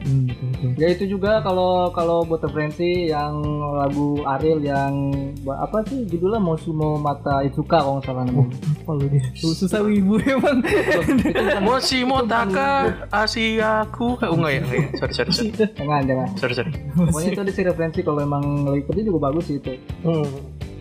Hmm, 0.01 0.25
betul, 0.25 0.47
betul. 0.51 0.71
Ya 0.75 0.89
itu 0.89 1.05
juga 1.07 1.41
kalau 1.41 1.91
kalau 1.91 2.25
buat 2.25 2.41
referensi 2.41 3.07
yang 3.07 3.37
lagu 3.75 4.25
Ariel 4.25 4.61
yang 4.61 5.13
apa 5.47 5.85
sih 5.85 6.05
judulnya 6.05 6.39
Mosumo 6.39 6.97
Mata 6.97 7.41
Izuka 7.41 7.79
kalau 7.79 7.99
nggak 7.99 8.07
salah 8.07 8.25
namanya. 8.25 8.49
Apa 8.81 8.91
lu 8.93 9.07
dia? 9.07 9.23
Su- 9.35 9.53
Susah 9.55 9.81
wibu 9.81 10.17
emang. 10.27 10.65
Moshi 11.61 12.03
Motaka 12.03 12.89
Asiaku 13.11 14.17
Oh 14.19 14.35
enggak 14.35 14.53
ya, 14.53 14.61
enggak 14.61 14.79
ya. 14.79 14.89
Sorry, 14.97 15.13
sorry, 15.13 15.31
sorry. 15.31 15.51
Jangan 15.79 16.03
jangan. 16.05 16.29
Sorry, 16.37 16.55
sorry. 16.55 16.71
Pokoknya 16.91 17.29
itu 17.31 17.41
ada 17.41 17.53
sih 17.53 17.65
referensi 17.65 18.01
kalau 18.01 18.21
emang 18.21 18.45
lagi 18.65 18.83
kerja 18.85 19.03
juga 19.05 19.19
bagus 19.27 19.45
sih 19.47 19.57
itu. 19.57 19.73
Hmm. 20.01 20.27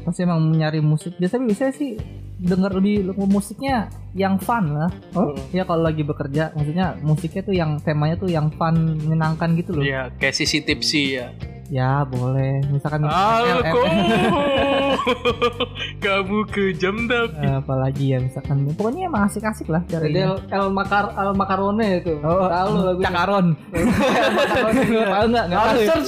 Pasti 0.01 0.23
emang 0.23 0.39
nyari 0.49 0.79
musik. 0.79 1.15
Biasanya 1.15 1.43
biasanya 1.45 1.73
sih 1.73 1.91
denger 2.39 2.71
lebih 2.79 3.11
musiknya 3.27 3.91
yang 4.15 4.39
fun 4.39 4.73
lah. 4.73 4.91
Hmm. 5.11 5.35
Ya 5.51 5.67
kalau 5.67 5.83
lagi 5.83 6.01
bekerja, 6.07 6.55
maksudnya 6.55 6.95
musiknya 7.03 7.41
tuh 7.43 7.55
yang 7.55 7.71
temanya 7.83 8.15
tuh 8.15 8.31
yang 8.31 8.47
fun, 8.55 8.95
menyenangkan 8.95 9.53
gitu 9.59 9.75
loh. 9.75 9.83
Iya, 9.83 10.09
kayak 10.15 10.35
sisi 10.35 10.63
tipsy 10.63 11.19
ya. 11.19 11.29
Ya 11.69 12.01
boleh. 12.01 12.65
Misalkan 12.73 13.05
Alko, 13.05 13.81
eh, 13.85 14.97
kamu 16.03 16.49
kejam 16.49 17.05
tapi 17.05 17.45
eh, 17.45 17.61
apalagi 17.61 18.05
ya 18.09 18.17
misalkan 18.17 18.65
pokoknya 18.73 19.05
emang 19.05 19.29
asik-asik 19.29 19.69
lah 19.69 19.85
Jadi 19.85 20.17
cari. 20.17 20.25
El, 20.25 20.33
El 20.49 20.65
Makar 20.73 21.13
El 21.13 21.37
Macarone 21.37 22.01
itu. 22.01 22.17
Oh, 22.25 22.49
tahu 22.49 22.71
lagu 22.81 23.01
Cakaron. 23.05 23.45
Tahu 24.49 24.69
enggak? 24.81 25.25
Enggak 25.29 25.45
tahu. 25.45 25.77
ya? 25.77 25.87
Search 25.93 26.07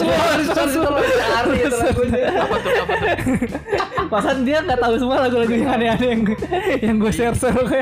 search 0.49 0.75
cari 0.81 1.57
itu 1.61 1.77
lagunya. 1.77 2.21
apa 2.41 2.55
tuh 2.57 2.71
apa 2.81 2.93
tuh? 2.97 3.15
Pasan 4.11 4.37
dia 4.43 4.57
nggak 4.65 4.79
tahu 4.81 4.93
semua 4.97 5.17
lagu-lagu 5.23 5.53
yang 5.53 5.71
aneh-aneh 5.71 6.07
yang 6.09 6.21
yang 6.81 6.95
gue 6.97 7.11
share 7.13 7.37
share 7.37 7.55
oke. 7.55 7.81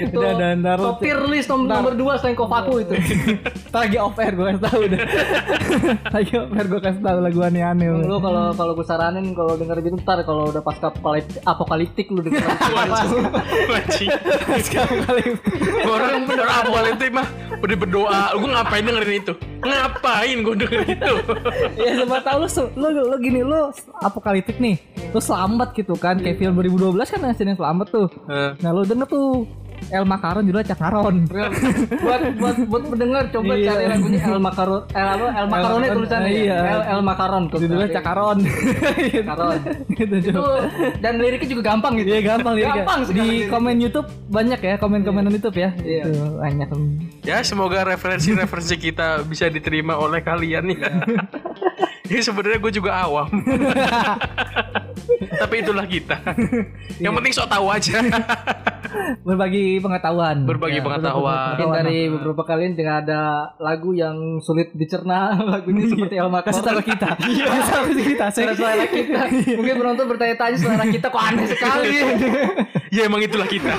Itu 0.00 0.16
Udah 0.16 0.32
dan 0.38 0.64
top 0.64 1.02
tier 1.04 1.20
list 1.28 1.52
nomor, 1.52 1.92
nomor 1.92 2.16
2 2.16 2.20
selain 2.22 2.36
Kofaku 2.38 2.74
itu. 2.80 2.94
Lagi 3.76 3.96
off 4.00 4.16
air 4.16 4.32
gue 4.32 4.46
kasih 4.46 4.62
tahu 4.64 4.82
deh. 4.88 5.00
lagi 6.10 6.32
off 6.40 6.50
air 6.56 6.66
gue 6.66 6.80
kasih 6.80 6.99
tahu 7.00 7.18
lagu 7.18 7.40
aneh-aneh. 7.40 7.88
Lu 8.00 8.16
kalau 8.18 8.52
kalau 8.52 8.72
gue 8.72 8.84
saranin 8.84 9.32
kalau 9.32 9.56
denger 9.56 9.80
gitu 9.80 9.96
ntar 9.98 10.20
kalau 10.22 10.48
udah 10.48 10.60
pasca 10.60 10.88
apokalip- 10.88 11.40
apokaliptik 11.42 12.06
lu 12.08 12.20
denger 12.20 12.40
wajib. 12.76 14.08
kali 15.00 15.22
Orang 15.82 16.24
bener 16.24 16.46
itu 16.86 17.04
mah 17.10 17.26
udah 17.56 17.76
berdoa. 17.76 18.22
Gue 18.34 18.48
ngapain 18.48 18.82
dengerin 18.82 19.16
itu? 19.18 19.32
Ngapain 19.60 20.36
gue 20.38 20.54
dengerin 20.56 20.88
itu? 20.90 21.14
ya 21.84 21.90
siapa 21.96 22.18
tahu 22.20 22.38
lu, 22.76 22.86
lu 22.88 23.02
lu 23.06 23.16
gini 23.18 23.40
lu 23.40 23.72
apokaliptik 23.98 24.56
nih. 24.56 24.76
Lu 25.10 25.18
selamat 25.18 25.72
gitu 25.74 25.94
kan 25.94 26.16
kayak 26.16 26.36
film 26.36 26.54
2012 26.54 26.96
kan 27.08 27.20
yang 27.22 27.58
selamat 27.58 27.86
tuh. 27.88 28.08
Eh, 28.26 28.50
Nah 28.60 28.70
lu 28.70 28.84
denger 28.84 29.06
tuh 29.06 29.44
El 29.88 30.04
Macaron 30.04 30.42
judulnya 30.44 30.68
Cakaron. 30.68 31.14
buat 31.98 32.22
buat 32.36 32.56
buat 32.68 32.82
pendengar 32.86 33.22
coba 33.28 33.52
Iya. 33.52 33.66
cari 33.72 33.84
lagunya 33.88 34.20
El 34.22 34.38
Macaron 34.38 34.82
El 34.90 35.06
apa 35.08 35.26
El 35.32 35.46
Macaron, 35.48 35.80
tulisannya 35.90 36.30
iya. 36.30 36.58
El 36.60 36.80
El 36.86 37.00
Macaron 37.02 37.42
tuh. 37.48 37.58
Judulnya 37.58 37.88
Cakaron. 37.90 38.38
Macaron. 39.26 39.58
gitu 39.90 40.14
Itu 40.20 40.44
dan 40.98 41.12
liriknya 41.16 41.48
juga 41.48 41.62
gampang 41.66 41.92
gitu. 41.98 42.08
Iya 42.08 42.20
gampang 42.22 42.52
liriknya. 42.54 42.84
Gampang 42.84 43.00
Di 43.02 43.12
liriknya. 43.14 43.48
komen 43.48 43.74
YouTube 43.80 44.08
banyak 44.28 44.60
ya, 44.60 44.74
komen-komenan 44.76 45.32
YouTube 45.32 45.56
ya. 45.56 45.70
Iya. 45.80 46.02
Itu 46.06 46.20
banyak. 46.36 46.68
ya 47.20 47.36
semoga 47.42 47.82
referensi-referensi 47.82 48.74
kita 48.76 49.24
bisa 49.24 49.48
diterima 49.48 49.94
oleh 49.94 50.20
kalian 50.20 50.64
ya. 50.70 50.90
ya 52.10 52.20
sebenarnya 52.20 52.58
gue 52.58 52.72
juga 52.72 52.90
awam. 53.00 53.28
Tapi 55.40 55.54
itulah 55.58 55.84
kita. 55.84 56.16
Yang 57.00 57.12
penting 57.16 57.32
sok 57.32 57.48
tahu 57.48 57.66
aja. 57.66 57.96
berbagi 59.26 59.78
pengetahuan. 59.78 60.46
Berbagi 60.46 60.78
ya, 60.80 60.84
pengetahuan. 60.84 61.56
Mungkin 61.56 61.68
dari 61.74 61.98
nah. 62.06 62.10
beberapa 62.18 62.42
kalian 62.46 62.72
tidak 62.76 62.94
ada 63.06 63.52
lagu 63.58 63.90
yang 63.94 64.40
sulit 64.42 64.72
dicerna, 64.74 65.36
lagu 65.58 65.70
ini 65.70 65.86
iya. 65.86 65.90
seperti 65.94 66.14
Elma 66.18 66.40
Kasih 66.42 66.62
selera 66.62 66.82
kita. 66.82 67.10
Iya. 67.30 67.46
Selera 67.62 67.94
kita. 67.94 68.26
Selera 68.34 68.86
kita. 68.86 69.22
Iya. 69.30 69.56
Mungkin 69.58 69.74
penonton 69.78 70.06
bertanya-tanya 70.10 70.56
selera 70.58 70.84
kita 70.88 71.06
kok 71.08 71.22
aneh 71.22 71.46
sekali. 71.46 71.96
ya 72.90 73.06
emang 73.06 73.22
itulah 73.22 73.46
kita. 73.46 73.74